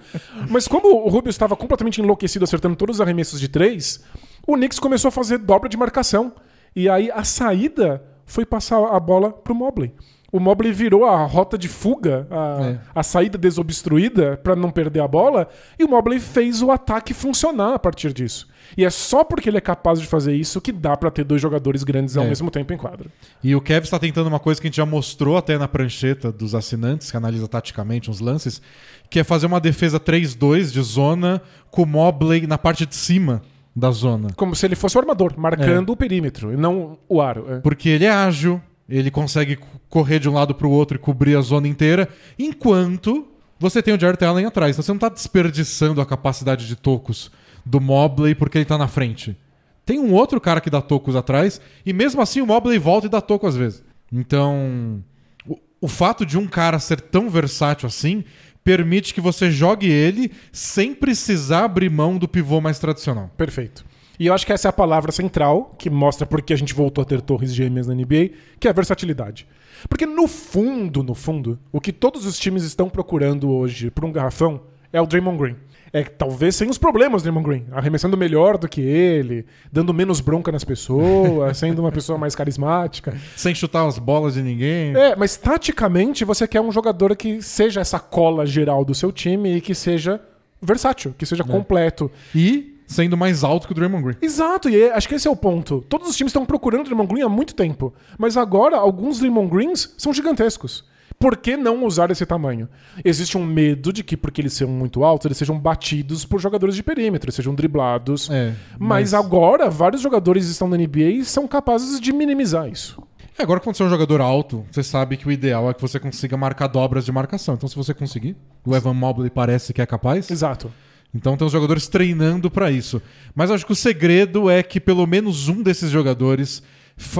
Mas 0.48 0.66
como 0.66 0.88
o 0.88 1.08
Rubio 1.08 1.30
estava 1.30 1.54
completamente 1.54 2.00
enlouquecido 2.00 2.44
acertando 2.44 2.74
todos 2.76 2.96
os 2.96 3.00
arremessos 3.00 3.38
de 3.40 3.48
três, 3.48 4.02
o 4.46 4.54
Knicks 4.54 4.78
começou 4.80 5.08
a 5.08 5.12
fazer 5.12 5.38
dobra 5.38 5.68
de 5.68 5.76
marcação. 5.76 6.32
E 6.74 6.88
aí 6.88 7.10
a 7.10 7.22
saída 7.22 8.02
foi 8.26 8.44
passar 8.44 8.78
a 8.84 8.98
bola 8.98 9.30
pro 9.32 9.54
Mobley. 9.54 9.92
O 10.32 10.40
Mobley 10.40 10.72
virou 10.72 11.04
a 11.04 11.26
rota 11.26 11.58
de 11.58 11.68
fuga, 11.68 12.26
a, 12.30 12.62
É. 12.66 12.78
a 12.94 13.02
saída 13.02 13.36
desobstruída 13.36 14.38
para 14.42 14.56
não 14.56 14.70
perder 14.70 15.00
a 15.00 15.06
bola, 15.06 15.46
e 15.78 15.84
o 15.84 15.88
Mobley 15.88 16.18
fez 16.18 16.62
o 16.62 16.70
ataque 16.70 17.12
funcionar 17.12 17.74
a 17.74 17.78
partir 17.78 18.14
disso. 18.14 18.48
E 18.74 18.82
é 18.84 18.88
só 18.88 19.22
porque 19.24 19.50
ele 19.50 19.58
é 19.58 19.60
capaz 19.60 20.00
de 20.00 20.06
fazer 20.06 20.34
isso 20.34 20.58
que 20.60 20.72
dá 20.72 20.96
para 20.96 21.10
ter 21.10 21.24
dois 21.24 21.42
jogadores 21.42 21.84
grandes 21.84 22.16
ao 22.16 22.24
É. 22.24 22.28
mesmo 22.28 22.50
tempo 22.50 22.72
em 22.72 22.78
quadra. 22.78 23.08
E 23.44 23.54
o 23.54 23.60
Kevin 23.60 23.84
está 23.84 23.98
tentando 23.98 24.26
uma 24.28 24.40
coisa 24.40 24.58
que 24.58 24.66
a 24.66 24.70
gente 24.70 24.76
já 24.78 24.86
mostrou 24.86 25.36
até 25.36 25.58
na 25.58 25.68
prancheta 25.68 26.32
dos 26.32 26.54
assinantes, 26.54 27.10
que 27.10 27.16
analisa 27.16 27.46
taticamente 27.46 28.10
uns 28.10 28.20
lances, 28.20 28.62
que 29.10 29.20
é 29.20 29.24
fazer 29.24 29.44
uma 29.44 29.60
defesa 29.60 30.00
3-2 30.00 30.72
de 30.72 30.80
zona 30.80 31.42
com 31.70 31.82
o 31.82 31.86
Mobley 31.86 32.46
na 32.46 32.56
parte 32.56 32.86
de 32.86 32.94
cima 32.96 33.42
da 33.76 33.90
zona. 33.90 34.28
Como 34.36 34.54
se 34.56 34.64
ele 34.64 34.76
fosse 34.76 34.96
o 34.96 35.00
armador, 35.00 35.34
marcando 35.36 35.90
É. 35.90 35.92
o 35.92 35.96
perímetro, 35.96 36.52
e 36.52 36.56
não 36.56 36.96
o 37.06 37.20
aro. 37.20 37.46
é. 37.50 37.58
Porque 37.60 37.88
ele 37.90 38.04
é 38.06 38.10
ágil, 38.10 38.60
ele 38.88 39.10
consegue 39.10 39.58
correr 39.88 40.18
de 40.18 40.28
um 40.28 40.34
lado 40.34 40.54
para 40.54 40.66
o 40.66 40.70
outro 40.70 40.96
e 40.96 41.00
cobrir 41.00 41.36
a 41.36 41.40
zona 41.40 41.68
inteira, 41.68 42.08
enquanto 42.38 43.28
você 43.58 43.82
tem 43.82 43.94
o 43.94 44.00
Jared 44.00 44.24
Allen 44.24 44.46
atrás. 44.46 44.74
Então 44.74 44.82
você 44.82 44.90
não 44.90 44.96
está 44.96 45.08
desperdiçando 45.08 46.00
a 46.00 46.06
capacidade 46.06 46.66
de 46.66 46.76
tocos 46.76 47.30
do 47.64 47.80
Mobley 47.80 48.34
porque 48.34 48.58
ele 48.58 48.64
está 48.64 48.76
na 48.76 48.88
frente. 48.88 49.36
Tem 49.84 49.98
um 49.98 50.12
outro 50.12 50.40
cara 50.40 50.60
que 50.60 50.70
dá 50.70 50.80
tocos 50.80 51.16
atrás, 51.16 51.60
e 51.84 51.92
mesmo 51.92 52.20
assim 52.20 52.40
o 52.40 52.46
Mobley 52.46 52.78
volta 52.78 53.06
e 53.06 53.10
dá 53.10 53.20
toco 53.20 53.46
às 53.46 53.56
vezes. 53.56 53.82
Então, 54.12 55.02
o, 55.46 55.58
o 55.80 55.88
fato 55.88 56.24
de 56.24 56.38
um 56.38 56.46
cara 56.46 56.78
ser 56.78 57.00
tão 57.00 57.28
versátil 57.28 57.86
assim 57.86 58.24
permite 58.64 59.12
que 59.12 59.20
você 59.20 59.50
jogue 59.50 59.88
ele 59.88 60.30
sem 60.52 60.94
precisar 60.94 61.64
abrir 61.64 61.90
mão 61.90 62.16
do 62.16 62.28
pivô 62.28 62.60
mais 62.60 62.78
tradicional. 62.78 63.30
Perfeito. 63.36 63.84
E 64.18 64.26
eu 64.26 64.34
acho 64.34 64.46
que 64.46 64.52
essa 64.52 64.68
é 64.68 64.70
a 64.70 64.72
palavra 64.72 65.10
central 65.10 65.74
que 65.78 65.88
mostra 65.90 66.26
por 66.26 66.42
que 66.42 66.52
a 66.52 66.56
gente 66.56 66.74
voltou 66.74 67.02
a 67.02 67.04
ter 67.04 67.20
torres 67.20 67.54
gêmeas 67.54 67.86
na 67.86 67.94
NBA, 67.94 68.30
que 68.60 68.66
é 68.66 68.70
a 68.70 68.74
versatilidade. 68.74 69.46
Porque 69.88 70.06
no 70.06 70.28
fundo, 70.28 71.02
no 71.02 71.14
fundo, 71.14 71.58
o 71.72 71.80
que 71.80 71.92
todos 71.92 72.26
os 72.26 72.38
times 72.38 72.62
estão 72.62 72.88
procurando 72.88 73.50
hoje 73.50 73.90
por 73.90 74.04
um 74.04 74.12
garrafão 74.12 74.60
é 74.92 75.00
o 75.00 75.06
Draymond 75.06 75.38
Green. 75.38 75.56
É 75.94 76.04
talvez 76.04 76.56
sem 76.56 76.70
os 76.70 76.78
problemas 76.78 77.22
do 77.22 77.24
Draymond 77.26 77.46
Green, 77.46 77.66
arremessando 77.70 78.16
melhor 78.16 78.56
do 78.56 78.66
que 78.66 78.80
ele, 78.80 79.44
dando 79.70 79.92
menos 79.92 80.20
bronca 80.20 80.50
nas 80.50 80.64
pessoas, 80.64 81.56
sendo 81.58 81.80
uma 81.80 81.92
pessoa 81.92 82.18
mais 82.18 82.34
carismática. 82.34 83.14
Sem 83.36 83.54
chutar 83.54 83.86
as 83.86 83.98
bolas 83.98 84.34
de 84.34 84.42
ninguém. 84.42 84.96
É, 84.96 85.14
mas 85.16 85.36
taticamente 85.36 86.24
você 86.24 86.46
quer 86.48 86.60
um 86.60 86.72
jogador 86.72 87.14
que 87.14 87.42
seja 87.42 87.80
essa 87.80 87.98
cola 87.98 88.46
geral 88.46 88.84
do 88.84 88.94
seu 88.94 89.12
time 89.12 89.56
e 89.56 89.60
que 89.60 89.74
seja 89.74 90.20
versátil, 90.62 91.14
que 91.18 91.26
seja 91.26 91.44
completo. 91.44 92.10
E 92.34 92.71
sendo 92.92 93.16
mais 93.16 93.42
alto 93.42 93.66
que 93.66 93.72
o 93.72 93.74
Draymond 93.76 94.04
Green. 94.04 94.16
Exato, 94.22 94.68
e 94.68 94.80
é- 94.80 94.92
acho 94.92 95.08
que 95.08 95.14
esse 95.14 95.26
é 95.26 95.30
o 95.30 95.36
ponto. 95.36 95.84
Todos 95.88 96.08
os 96.08 96.16
times 96.16 96.30
estão 96.30 96.44
procurando 96.46 96.84
Draymond 96.84 97.12
Green 97.12 97.22
há 97.22 97.28
muito 97.28 97.54
tempo, 97.54 97.92
mas 98.18 98.36
agora 98.36 98.76
alguns 98.76 99.18
Draymond 99.18 99.50
Greens 99.50 99.94
são 99.98 100.12
gigantescos. 100.12 100.84
Por 101.18 101.36
que 101.36 101.56
não 101.56 101.84
usar 101.84 102.10
esse 102.10 102.26
tamanho? 102.26 102.68
Existe 103.04 103.38
um 103.38 103.44
medo 103.44 103.92
de 103.92 104.02
que, 104.02 104.16
porque 104.16 104.40
eles 104.40 104.54
sejam 104.54 104.72
muito 104.74 105.04
altos, 105.04 105.26
eles 105.26 105.38
sejam 105.38 105.56
batidos 105.56 106.24
por 106.24 106.40
jogadores 106.40 106.74
de 106.74 106.82
perímetro, 106.82 107.30
sejam 107.30 107.54
driblados. 107.54 108.28
É, 108.28 108.52
mas, 108.78 109.14
agora, 109.14 109.70
vários 109.70 110.02
jogadores 110.02 110.48
estão 110.48 110.66
na 110.68 110.76
NBA 110.76 111.10
e 111.20 111.24
são 111.24 111.46
capazes 111.46 112.00
de 112.00 112.12
minimizar 112.12 112.68
isso. 112.68 113.00
É, 113.38 113.42
Agora, 113.42 113.60
quando 113.60 113.76
você 113.76 113.82
é 113.84 113.86
um 113.86 113.90
jogador 113.90 114.20
alto, 114.20 114.64
você 114.70 114.82
sabe 114.82 115.16
que 115.16 115.26
o 115.28 115.30
ideal 115.30 115.70
é 115.70 115.74
que 115.74 115.80
você 115.80 116.00
consiga 116.00 116.36
marcar 116.36 116.66
dobras 116.66 117.04
de 117.04 117.12
marcação. 117.12 117.54
Então, 117.54 117.68
se 117.68 117.76
você 117.76 117.94
conseguir, 117.94 118.36
o 118.66 118.74
Evan 118.74 118.92
Mobley 118.94 119.30
parece 119.30 119.72
que 119.72 119.80
é 119.80 119.86
capaz. 119.86 120.28
Exato. 120.30 120.70
Então, 121.14 121.36
tem 121.36 121.46
os 121.46 121.52
jogadores 121.52 121.88
treinando 121.88 122.50
pra 122.50 122.70
isso. 122.70 123.02
Mas 123.34 123.50
acho 123.50 123.66
que 123.66 123.72
o 123.72 123.76
segredo 123.76 124.48
é 124.48 124.62
que 124.62 124.80
pelo 124.80 125.06
menos 125.06 125.48
um 125.48 125.62
desses 125.62 125.90
jogadores 125.90 126.62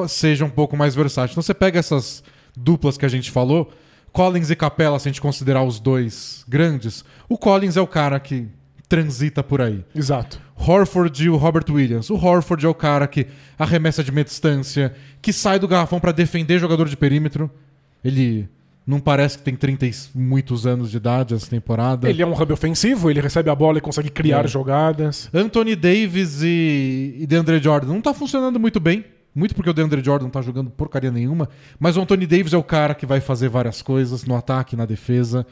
seja 0.09 0.45
um 0.45 0.51
pouco 0.51 0.77
mais 0.77 0.95
versátil. 0.95 1.33
Então, 1.35 1.43
você 1.43 1.55
pega 1.55 1.79
essas 1.79 2.23
duplas 2.57 2.97
que 2.97 3.05
a 3.05 3.09
gente 3.09 3.31
falou, 3.31 3.71
Collins 4.13 4.51
e 4.51 4.57
Capela, 4.57 4.99
se 4.99 5.09
a 5.09 5.11
gente 5.11 5.21
considerar 5.21 5.63
os 5.63 5.81
dois 5.81 6.45
grandes, 6.49 7.05
o 7.29 7.39
Collins 7.39 7.77
é 7.77 7.81
o 7.81 7.87
cara 7.87 8.21
que 8.21 8.49
transita 8.89 9.43
por 9.43 9.63
aí. 9.63 9.83
Exato. 9.95 10.39
Horford 10.55 11.25
e 11.25 11.31
o 11.31 11.37
Robert 11.37 11.65
Williams. 11.71 12.11
O 12.11 12.15
Horford 12.15 12.67
é 12.67 12.69
o 12.69 12.75
cara 12.75 13.07
que 13.07 13.27
arremessa 13.59 14.05
de 14.05 14.13
meia 14.13 14.25
distância, 14.25 14.95
que 15.21 15.33
sai 15.33 15.59
do 15.59 15.67
garrafão 15.67 15.99
pra 15.99 16.13
defender 16.13 16.59
jogador 16.59 16.89
de 16.89 16.97
perímetro. 16.97 17.51
Ele 18.05 18.49
não 18.87 18.99
parece 18.99 19.39
que 19.39 19.45
tem 19.45 19.55
30 19.55 19.87
e 19.87 19.93
muitos 20.15 20.67
anos 20.67 20.91
de 20.91 20.97
idade 20.97 21.35
essa 21.35 21.49
temporada. 21.49 22.09
Ele 22.11 22.21
é 22.23 22.27
um 22.27 22.33
hub 22.33 22.53
ofensivo, 22.53 23.11
ele 23.11 23.21
recebe 23.21 23.49
a 23.51 23.55
bola 23.55 23.79
e 23.79 23.81
consegue 23.81 24.11
criar 24.11 24.45
É. 24.45 24.49
jogadas. 24.49 25.29
Anthony 25.33 25.77
Davis 25.77 26.43
e, 26.43 27.17
e 27.21 27.27
DeAndre 27.27 27.59
Jordan 27.63 27.93
não 27.93 28.01
tá 28.01 28.13
funcionando 28.13 28.59
muito 28.59 28.81
bem. 28.81 29.05
Muito 29.35 29.55
porque 29.55 29.71
o 29.71 29.73
DeAndre 29.73 30.05
Jordan 30.05 30.25
não 30.25 30.31
tá 30.31 30.43
jogando 30.43 30.69
porcaria 30.71 31.11
nenhuma. 31.11 31.49
Mas 31.81 31.97
o 31.97 32.03
Anthony 32.03 32.27
Davis 32.27 32.53
é 32.53 32.57
o 32.59 32.63
cara 32.63 32.95
que 32.95 33.07
vai 33.07 33.19
fazer 33.21 33.49
várias 33.49 33.81
coisas 33.81 34.25
no 34.25 34.37
ataque, 34.37 34.77
na 34.77 34.85
defesa. 34.85 35.47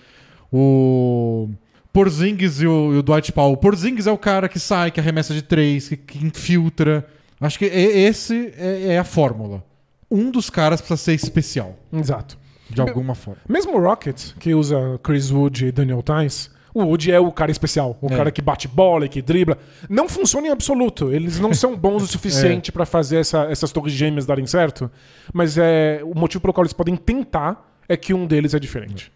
O 0.52 1.48
Porzingis 1.92 2.60
e 2.60 2.66
o, 2.66 2.94
e 2.94 2.98
o 2.98 3.02
Dwight 3.02 3.32
Powell. 3.32 3.52
O 3.52 3.56
Porzingis 3.56 4.06
é 4.06 4.12
o 4.12 4.18
cara 4.18 4.48
que 4.48 4.58
sai, 4.58 4.90
que 4.90 5.00
arremessa 5.00 5.32
de 5.32 5.42
três, 5.42 5.88
que, 5.88 5.96
que 5.96 6.24
infiltra. 6.26 7.06
Acho 7.40 7.58
que 7.58 7.64
é- 7.64 8.00
esse 8.00 8.52
é, 8.58 8.94
é 8.94 8.98
a 8.98 9.04
fórmula. 9.04 9.64
Um 10.10 10.30
dos 10.30 10.50
caras 10.50 10.80
precisa 10.80 10.96
ser 10.98 11.14
especial, 11.14 11.78
Exato. 11.92 12.36
De 12.72 12.80
alguma 12.80 13.14
forma. 13.14 13.40
Mesmo 13.48 13.76
o 13.76 13.80
Rockets, 13.80 14.34
que 14.38 14.54
usa 14.54 14.98
Chris 15.02 15.30
Wood 15.30 15.66
e 15.66 15.72
Daniel 15.72 16.02
Tice, 16.02 16.50
o 16.72 16.82
Wood 16.84 17.10
é 17.10 17.18
o 17.18 17.32
cara 17.32 17.50
especial, 17.50 17.98
o 18.00 18.06
É. 18.06 18.16
cara 18.16 18.30
que 18.30 18.40
bate 18.40 18.68
bola 18.68 19.04
e 19.06 19.08
que 19.08 19.20
dribla. 19.20 19.58
Não 19.88 20.08
funciona 20.08 20.46
em 20.46 20.50
absoluto. 20.50 21.12
Eles 21.12 21.40
não 21.40 21.52
são 21.52 21.76
bons 21.76 22.02
o 22.02 22.06
suficiente 22.08 22.70
pra 22.70 22.86
fazer 22.86 23.16
essa- 23.18 23.44
essas 23.50 23.72
torres 23.72 23.92
gêmeas 23.92 24.24
darem 24.24 24.46
certo. 24.46 24.90
Mas 25.32 25.58
é 25.58 26.00
o 26.04 26.16
motivo 26.18 26.40
pelo 26.42 26.52
qual 26.52 26.62
eles 26.64 26.72
podem 26.72 26.94
tentar 26.96 27.74
é 27.88 27.96
que 27.96 28.14
um 28.14 28.24
deles 28.26 28.54
é 28.54 28.58
diferente. 28.60 29.10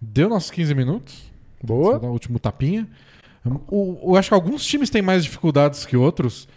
Deu 0.00 0.28
nossos 0.30 0.50
15 0.50 0.74
minutos. 0.74 1.30
Só 1.60 1.66
Boa. 1.66 1.98
dar 1.98 2.08
o 2.08 2.12
último 2.12 2.38
tapinha. 2.38 2.88
Eu 3.70 4.16
acho 4.16 4.28
que 4.30 4.34
alguns 4.34 4.64
times 4.64 4.88
têm 4.88 5.02
mais 5.02 5.22
dificuldades 5.24 5.84
que 5.84 5.96
outros, 5.98 6.48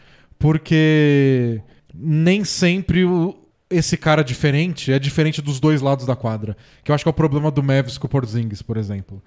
porque 0.58 1.62
nem 1.94 2.44
sempre 2.46 3.04
o- 3.04 3.36
esse 3.70 3.98
cara 3.98 4.24
diferente 4.24 4.92
é 4.92 5.00
diferente 5.00 5.42
dos 5.42 5.60
dois 5.60 5.82
lados 5.82 6.06
da 6.06 6.16
quadra. 6.16 6.56
Que 6.84 6.92
eu 6.92 6.96
acho 6.96 7.04
que 7.04 7.10
é 7.10 7.12
o 7.12 7.14
problema 7.14 7.52
do 7.52 7.62
Mavis 7.64 7.98
com 7.98 8.08
o 8.08 8.10
Porzingis, 8.10 8.62
por 8.62 8.78
exemplo. 8.78 9.22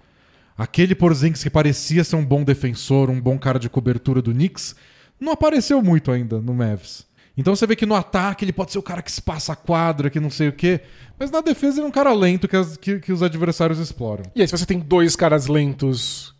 Aquele 0.57 0.94
Porzingis 0.94 1.42
que 1.42 1.50
parecia 1.50 2.05
ser 2.05 2.16
um 2.16 2.24
bom 2.24 2.42
defensor, 2.44 3.11
um 3.11 3.20
bom 3.20 3.38
cara 3.38 3.59
de 3.59 3.68
cobertura 3.68 4.20
do 4.20 4.33
Knicks, 4.33 4.74
não 5.18 5.33
apareceu 5.33 5.83
muito 5.83 6.11
ainda 6.11 6.40
no 6.40 6.55
Mavs. 6.55 7.07
Então 7.37 7.55
você 7.55 7.66
vê 7.66 7.74
que 7.76 7.87
no 7.87 7.94
ataque 7.94 8.44
ele 8.44 8.53
pode 8.53 8.72
ser 8.72 8.79
o 8.79 8.83
cara 8.83 9.00
que 9.00 9.11
espaça 9.11 9.53
a 9.53 9.57
quadra, 9.57 10.11
que 10.11 10.20
não 10.20 10.29
sei 10.31 10.48
o 10.48 10.53
quê, 10.53 10.81
mas 11.18 11.31
na 11.31 11.40
defesa 11.40 11.76
ele 11.79 11.85
é 11.87 11.88
um 11.88 11.92
cara 11.92 12.12
lento 12.12 12.46
que, 12.48 12.57
as- 12.57 12.76
que- 12.76 12.98
que 12.98 13.12
os 13.12 13.22
adversários 13.22 13.79
exploram. 13.79 14.24
E 14.35 14.42
aí, 14.42 14.48
se 14.48 14.57
você 14.57 14.66
tem 14.66 14.79
dois 14.79 15.16
caras 15.16 15.46
lentos 15.46 16.35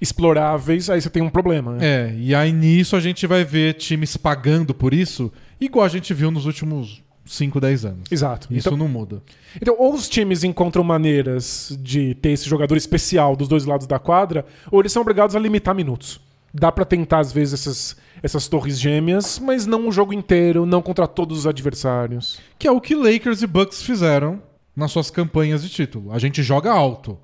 exploráveis, 0.00 0.88
aí 0.88 1.00
você 1.00 1.10
tem 1.10 1.22
um 1.22 1.28
problema. 1.30 1.72
né? 1.72 1.78
É, 1.82 2.14
e 2.16 2.34
aí 2.34 2.52
nisso 2.52 2.96
a 2.96 3.00
gente 3.00 3.26
vai 3.26 3.44
ver 3.44 3.74
times 3.74 4.16
pagando 4.16 4.72
por 4.74 4.94
isso, 4.94 5.32
igual 5.60 5.84
a 5.84 5.88
gente 5.88 6.12
viu 6.14 6.30
nos 6.30 6.46
últimos 6.46 7.02
5, 7.26 7.60
10 7.60 7.84
anos. 7.84 8.00
Exato. 8.10 8.48
Isso 8.50 8.68
Então, 8.68 8.78
não 8.78 8.88
muda. 8.88 9.22
então, 9.60 9.74
ou 9.78 9.92
os 9.94 10.08
times 10.08 10.44
encontram 10.44 10.82
maneiras 10.84 11.76
de 11.80 12.14
ter 12.14 12.30
esse 12.30 12.48
jogador 12.48 12.76
especial 12.76 13.34
dos 13.36 13.48
dois 13.48 13.64
lados 13.64 13.86
da 13.86 13.98
quadra, 13.98 14.46
ou 14.70 14.80
eles 14.80 14.92
são 14.92 15.02
obrigados 15.02 15.34
a 15.36 15.38
limitar 15.38 15.74
minutos. 15.74 16.20
Dá 16.54 16.72
pra 16.72 16.84
tentar, 16.84 17.18
às 17.18 17.32
vezes, 17.32 17.54
essas, 17.60 17.96
essas 18.22 18.48
torres 18.48 18.80
gêmeas, 18.80 19.38
mas 19.38 19.66
não 19.66 19.88
o 19.88 19.92
jogo 19.92 20.12
inteiro, 20.12 20.64
não 20.64 20.80
contra 20.80 21.06
todos 21.06 21.38
os 21.40 21.46
adversários. 21.46 22.38
Que 22.58 22.66
é 22.66 22.70
o 22.72 22.80
que 22.80 22.94
Lakers 22.94 23.42
e 23.42 23.46
Bucks 23.46 23.82
fizeram 23.82 24.40
nas 24.74 24.90
suas 24.92 25.10
campanhas 25.10 25.62
de 25.62 25.68
título. 25.68 26.12
A 26.12 26.18
gente 26.18 26.42
joga 26.42 26.72
alto, 26.72 27.18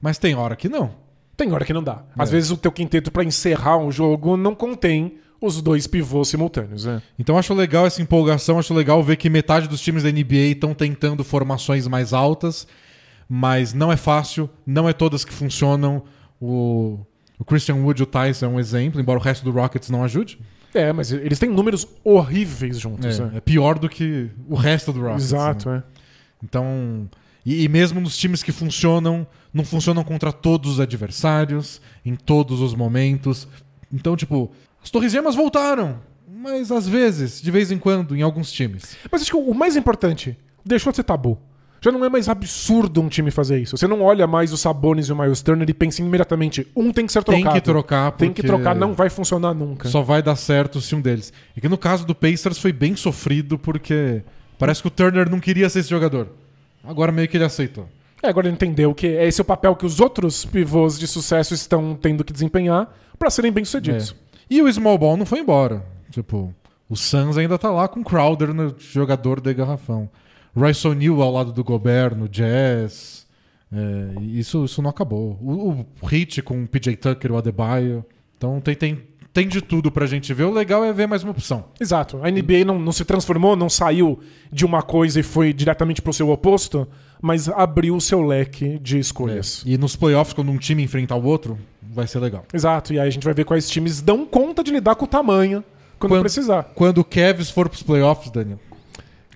mas 0.00 0.18
tem 0.18 0.34
hora 0.34 0.54
que 0.56 0.68
não. 0.68 0.90
Tem 1.36 1.50
hora 1.52 1.64
que 1.64 1.72
não 1.72 1.82
dá. 1.82 2.02
Às 2.16 2.28
É. 2.28 2.32
vezes 2.32 2.50
o 2.50 2.56
teu 2.56 2.70
quinteto 2.70 3.10
pra 3.10 3.24
encerrar 3.24 3.78
um 3.78 3.90
jogo 3.90 4.36
não 4.36 4.54
contém 4.54 5.18
os 5.44 5.60
dois 5.60 5.86
pivôs 5.86 6.28
simultâneos, 6.28 6.84
né? 6.84 7.02
Então 7.18 7.38
acho 7.38 7.52
legal 7.54 7.86
essa 7.86 8.00
empolgação, 8.00 8.58
acho 8.58 8.72
legal 8.74 9.02
ver 9.02 9.16
que 9.16 9.28
metade 9.28 9.68
dos 9.68 9.80
times 9.80 10.02
da 10.02 10.10
NBA 10.10 10.52
estão 10.52 10.74
tentando 10.74 11.22
formações 11.22 11.86
mais 11.86 12.12
altas, 12.12 12.66
mas 13.28 13.72
não 13.74 13.92
é 13.92 13.96
fácil, 13.96 14.48
não 14.66 14.88
é 14.88 14.92
todas 14.92 15.24
que 15.24 15.32
funcionam. 15.32 16.02
O, 16.40 16.98
o 17.38 17.44
Christian 17.44 17.76
Wood 17.76 18.00
e 18.00 18.02
o 18.02 18.06
Tyson 18.06 18.46
é 18.46 18.48
um 18.48 18.60
exemplo, 18.60 19.00
embora 19.00 19.18
o 19.18 19.22
resto 19.22 19.44
do 19.44 19.50
Rockets 19.50 19.90
não 19.90 20.04
ajude. 20.04 20.38
É, 20.74 20.92
mas 20.92 21.12
eles 21.12 21.38
têm 21.38 21.48
números 21.48 21.86
horríveis 22.02 22.80
juntos, 22.80 23.18
né? 23.18 23.30
É, 23.34 23.36
é 23.38 23.40
pior 23.40 23.78
do 23.78 23.88
que 23.88 24.30
o 24.48 24.56
resto 24.56 24.92
do 24.92 25.00
Rockets. 25.00 25.26
Exato, 25.26 25.70
né? 25.70 25.82
é. 25.86 26.04
Então, 26.42 27.08
e, 27.44 27.64
e 27.64 27.68
mesmo 27.68 28.00
nos 28.00 28.16
times 28.16 28.42
que 28.42 28.50
funcionam, 28.50 29.26
não 29.52 29.64
funcionam 29.64 30.02
contra 30.02 30.32
todos 30.32 30.72
os 30.72 30.80
adversários, 30.80 31.80
em 32.04 32.16
todos 32.16 32.60
os 32.60 32.74
momentos. 32.74 33.46
Então, 33.92 34.16
tipo, 34.16 34.50
as 34.84 34.90
Torres 34.90 35.10
Gêmeas 35.10 35.34
voltaram, 35.34 35.98
mas 36.28 36.70
às 36.70 36.86
vezes, 36.86 37.40
de 37.40 37.50
vez 37.50 37.72
em 37.72 37.78
quando, 37.78 38.14
em 38.14 38.20
alguns 38.20 38.52
times. 38.52 38.96
Mas 39.10 39.22
acho 39.22 39.30
que 39.30 39.36
o 39.36 39.54
mais 39.54 39.76
importante, 39.76 40.36
deixou 40.64 40.92
de 40.92 40.96
ser 40.96 41.04
tabu. 41.04 41.38
Já 41.80 41.90
não 41.92 42.02
é 42.04 42.08
mais 42.08 42.28
absurdo 42.30 43.02
um 43.02 43.08
time 43.08 43.30
fazer 43.30 43.60
isso. 43.60 43.76
Você 43.76 43.86
não 43.86 44.00
olha 44.02 44.26
mais 44.26 44.52
o 44.54 44.56
Sabonis 44.56 45.08
e 45.08 45.12
o 45.12 45.16
Miles 45.16 45.42
Turner 45.42 45.68
e 45.68 45.74
pensa 45.74 46.00
imediatamente, 46.00 46.66
um 46.74 46.90
tem 46.90 47.06
que 47.06 47.12
ser 47.12 47.22
Tem 47.22 47.42
trocado. 47.42 47.54
que 47.54 47.60
trocar, 47.60 48.12
Tem 48.12 48.28
que 48.30 48.42
porque 48.42 48.46
trocar, 48.46 48.74
não 48.74 48.94
vai 48.94 49.10
funcionar 49.10 49.52
nunca. 49.52 49.88
Só 49.88 50.00
vai 50.00 50.22
dar 50.22 50.36
certo 50.36 50.80
se 50.80 50.94
um 50.94 51.00
deles. 51.02 51.30
E 51.54 51.60
que 51.60 51.68
no 51.68 51.76
caso 51.76 52.06
do 52.06 52.14
Pacers 52.14 52.58
foi 52.58 52.72
bem 52.72 52.96
sofrido, 52.96 53.58
porque 53.58 54.22
parece 54.58 54.80
que 54.80 54.88
o 54.88 54.90
Turner 54.90 55.28
não 55.30 55.38
queria 55.40 55.68
ser 55.68 55.80
esse 55.80 55.90
jogador. 55.90 56.28
Agora 56.82 57.12
meio 57.12 57.28
que 57.28 57.36
ele 57.36 57.44
aceitou. 57.44 57.86
É, 58.22 58.28
agora 58.28 58.46
ele 58.46 58.54
entendeu 58.54 58.94
que 58.94 59.06
esse 59.06 59.40
é 59.40 59.42
o 59.42 59.44
papel 59.44 59.76
que 59.76 59.84
os 59.84 60.00
outros 60.00 60.46
pivôs 60.46 60.98
de 60.98 61.06
sucesso 61.06 61.52
estão 61.52 61.94
tendo 62.00 62.24
que 62.24 62.32
desempenhar 62.32 62.90
pra 63.18 63.28
serem 63.28 63.52
bem-sucedidos. 63.52 64.12
É. 64.18 64.23
E 64.48 64.60
o 64.62 64.72
Small 64.72 64.98
Ball 64.98 65.16
não 65.16 65.26
foi 65.26 65.40
embora. 65.40 65.84
Tipo, 66.10 66.54
o 66.88 66.96
Suns 66.96 67.36
ainda 67.38 67.58
tá 67.58 67.70
lá 67.70 67.88
com 67.88 68.00
o 68.00 68.04
Crowder 68.04 68.52
no 68.52 68.74
jogador 68.78 69.40
de 69.40 69.52
garrafão. 69.54 70.08
Royce 70.56 70.86
O'Neal 70.86 71.20
ao 71.20 71.32
lado 71.32 71.52
do 71.52 71.64
Gobert 71.64 72.14
no 72.14 72.28
Jazz. 72.28 73.26
É, 73.72 74.20
isso, 74.22 74.64
isso 74.64 74.80
não 74.80 74.90
acabou. 74.90 75.38
O, 75.42 75.86
o 76.00 76.06
Hit 76.06 76.42
com 76.42 76.62
o 76.62 76.68
PJ 76.68 76.96
Tucker, 76.96 77.32
o 77.32 77.36
Adebayo. 77.36 78.04
Então 78.36 78.60
tem, 78.60 78.74
tem, 78.74 79.02
tem 79.32 79.48
de 79.48 79.60
tudo 79.60 79.90
pra 79.90 80.06
gente 80.06 80.32
ver. 80.32 80.44
O 80.44 80.52
legal 80.52 80.84
é 80.84 80.92
ver 80.92 81.08
mais 81.08 81.24
uma 81.24 81.32
opção. 81.32 81.64
Exato. 81.80 82.20
A 82.22 82.30
NBA 82.30 82.64
não, 82.64 82.78
não 82.78 82.92
se 82.92 83.04
transformou, 83.04 83.56
não 83.56 83.68
saiu 83.68 84.20
de 84.52 84.64
uma 84.64 84.82
coisa 84.82 85.18
e 85.18 85.24
foi 85.24 85.52
diretamente 85.52 86.00
pro 86.00 86.12
seu 86.12 86.30
oposto, 86.30 86.86
mas 87.20 87.48
abriu 87.48 87.96
o 87.96 88.00
seu 88.00 88.22
leque 88.22 88.78
de 88.78 88.98
escolhas. 88.98 89.64
E 89.66 89.76
nos 89.76 89.96
playoffs, 89.96 90.32
quando 90.32 90.52
um 90.52 90.58
time 90.58 90.84
enfrentar 90.84 91.16
o 91.16 91.24
outro, 91.24 91.58
vai 91.94 92.06
ser 92.06 92.18
legal. 92.18 92.44
Exato. 92.52 92.92
E 92.92 92.98
aí 93.00 93.06
a 93.08 93.10
gente 93.10 93.24
vai 93.24 93.32
ver 93.34 93.44
quais 93.44 93.68
times 93.70 94.00
dão 94.02 94.26
conta 94.26 94.62
de 94.62 94.70
lidar 94.70 94.94
com 94.96 95.04
o 95.04 95.08
tamanho 95.08 95.62
quando, 95.98 96.10
Quando- 96.12 96.22
precisar. 96.22 96.64
Quando 96.74 96.98
o 96.98 97.04
Cavs 97.04 97.50
for 97.50 97.68
pros 97.68 97.82
playoffs, 97.82 98.30
Daniel. 98.30 98.58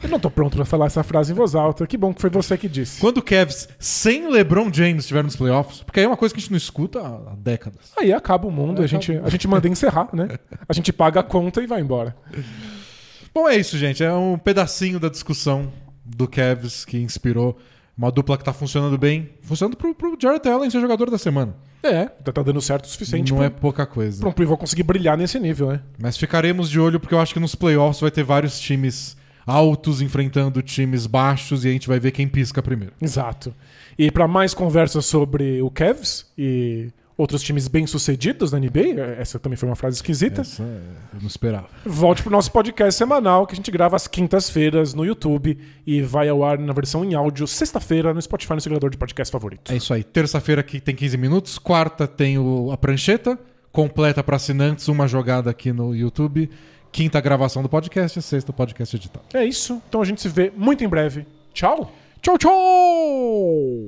Eu 0.00 0.08
não 0.08 0.20
tô 0.20 0.30
pronto 0.30 0.54
pra 0.56 0.64
falar 0.64 0.86
essa 0.86 1.02
frase 1.02 1.32
em 1.32 1.34
voz 1.34 1.56
alta. 1.56 1.84
Que 1.84 1.96
bom 1.96 2.14
que 2.14 2.20
foi 2.20 2.30
você 2.30 2.56
que 2.56 2.68
disse. 2.68 3.00
Quando 3.00 3.18
o 3.18 3.22
Cavs 3.22 3.68
sem 3.80 4.30
LeBron 4.30 4.72
James 4.72 5.02
estiver 5.02 5.24
nos 5.24 5.34
playoffs, 5.34 5.82
porque 5.82 5.98
aí 5.98 6.06
é 6.06 6.08
uma 6.08 6.16
coisa 6.16 6.32
que 6.32 6.38
a 6.38 6.40
gente 6.42 6.50
não 6.52 6.56
escuta 6.56 7.00
há 7.00 7.34
décadas. 7.36 7.90
Aí 7.98 8.12
acaba 8.12 8.46
o 8.46 8.50
mundo, 8.50 8.78
Aí 8.78 8.84
a, 8.84 8.88
gente, 8.88 9.10
acaba. 9.10 9.26
a 9.26 9.30
gente 9.30 9.48
manda 9.48 9.66
encerrar, 9.68 10.08
né? 10.12 10.28
A 10.68 10.72
gente 10.72 10.92
paga 10.92 11.18
a 11.18 11.22
conta 11.24 11.60
e 11.60 11.66
vai 11.66 11.80
embora. 11.80 12.14
Bom, 13.34 13.48
é 13.48 13.56
isso, 13.56 13.76
gente. 13.76 14.02
É 14.04 14.12
um 14.12 14.38
pedacinho 14.38 15.00
da 15.00 15.08
discussão 15.08 15.72
do 16.04 16.28
Cavs 16.28 16.84
que 16.84 16.98
inspirou 16.98 17.56
uma 17.96 18.12
dupla 18.12 18.38
que 18.38 18.44
tá 18.44 18.52
funcionando 18.52 18.96
bem. 18.96 19.30
Funcionando 19.42 19.76
pro, 19.76 19.92
pro 19.96 20.16
Jared 20.20 20.48
Allen 20.48 20.70
ser 20.70 20.80
jogador 20.80 21.10
da 21.10 21.18
semana. 21.18 21.56
É, 21.82 22.06
tá, 22.06 22.42
dando 22.42 22.60
certo 22.60 22.84
o 22.84 22.88
suficiente 22.88 23.30
não 23.30 23.38
pra, 23.38 23.46
é 23.46 23.50
pouca 23.50 23.86
coisa. 23.86 24.20
pra 24.20 24.28
um 24.28 24.32
pivô 24.32 24.56
conseguir 24.56 24.82
brilhar 24.82 25.16
nesse 25.16 25.38
nível, 25.38 25.68
né? 25.68 25.80
Mas 25.98 26.16
ficaremos 26.16 26.68
de 26.68 26.80
olho 26.80 26.98
porque 26.98 27.14
eu 27.14 27.20
acho 27.20 27.32
que 27.32 27.40
nos 27.40 27.54
playoffs 27.54 28.00
vai 28.00 28.10
ter 28.10 28.24
vários 28.24 28.58
times 28.58 29.16
altos 29.46 30.02
enfrentando 30.02 30.60
times 30.60 31.06
baixos 31.06 31.64
e 31.64 31.68
a 31.68 31.72
gente 31.72 31.88
vai 31.88 31.98
ver 31.98 32.10
quem 32.10 32.28
pisca 32.28 32.62
primeiro. 32.62 32.92
Exato. 33.00 33.54
E 33.98 34.10
pra 34.10 34.28
mais 34.28 34.52
conversas 34.52 35.06
sobre 35.06 35.62
o 35.62 35.70
Cavs 35.70 36.26
e 36.36 36.90
outros 37.18 37.42
times 37.42 37.66
bem-sucedidos 37.68 38.52
na 38.52 38.58
NBA, 38.60 39.16
essa 39.18 39.38
também 39.40 39.56
foi 39.56 39.68
uma 39.68 39.74
frase 39.74 39.96
esquisita, 39.96 40.40
Essa 40.42 40.62
é- 40.62 40.66
eu 41.14 41.20
não 41.20 41.26
esperava. 41.26 41.66
volte 41.84 42.22
pro 42.22 42.30
nosso 42.30 42.50
podcast 42.52 42.96
semanal 42.96 43.44
que 43.46 43.52
a 43.54 43.56
gente 43.56 43.70
grava 43.72 43.96
às 43.96 44.06
quintas-feiras 44.06 44.94
no 44.94 45.04
YouTube 45.04 45.58
e 45.84 46.00
vai 46.00 46.28
ao 46.28 46.44
ar 46.44 46.56
na 46.58 46.72
versão 46.72 47.04
em 47.04 47.14
áudio 47.14 47.46
sexta-feira 47.48 48.14
no 48.14 48.22
Spotify, 48.22 48.54
no 48.54 48.60
seu 48.60 48.70
agregador 48.70 48.90
de 48.90 48.96
podcast 48.96 49.32
favorito. 49.32 49.72
É 49.72 49.76
isso 49.76 49.92
aí. 49.92 50.04
Terça-feira 50.04 50.60
aqui 50.60 50.80
tem 50.80 50.94
15 50.94 51.18
minutos. 51.18 51.58
Quarta 51.58 52.06
tem 52.06 52.38
o- 52.38 52.70
a 52.70 52.76
prancheta, 52.76 53.36
completa 53.72 54.22
para 54.22 54.36
assinantes, 54.36 54.86
uma 54.88 55.08
jogada 55.08 55.50
aqui 55.50 55.72
no 55.72 55.94
YouTube. 55.94 56.48
Quinta 56.92 57.20
gravação 57.20 57.62
do 57.62 57.68
podcast, 57.68 58.22
sexta 58.22 58.50
o 58.52 58.54
podcast 58.54 58.94
editado. 58.96 59.24
É 59.34 59.44
isso. 59.44 59.82
Então 59.88 60.00
a 60.00 60.04
gente 60.04 60.20
se 60.22 60.28
vê 60.28 60.52
muito 60.56 60.84
em 60.84 60.88
breve. 60.88 61.26
Tchau! 61.52 61.92
Tchau, 62.22 62.38
tchau! 62.38 63.86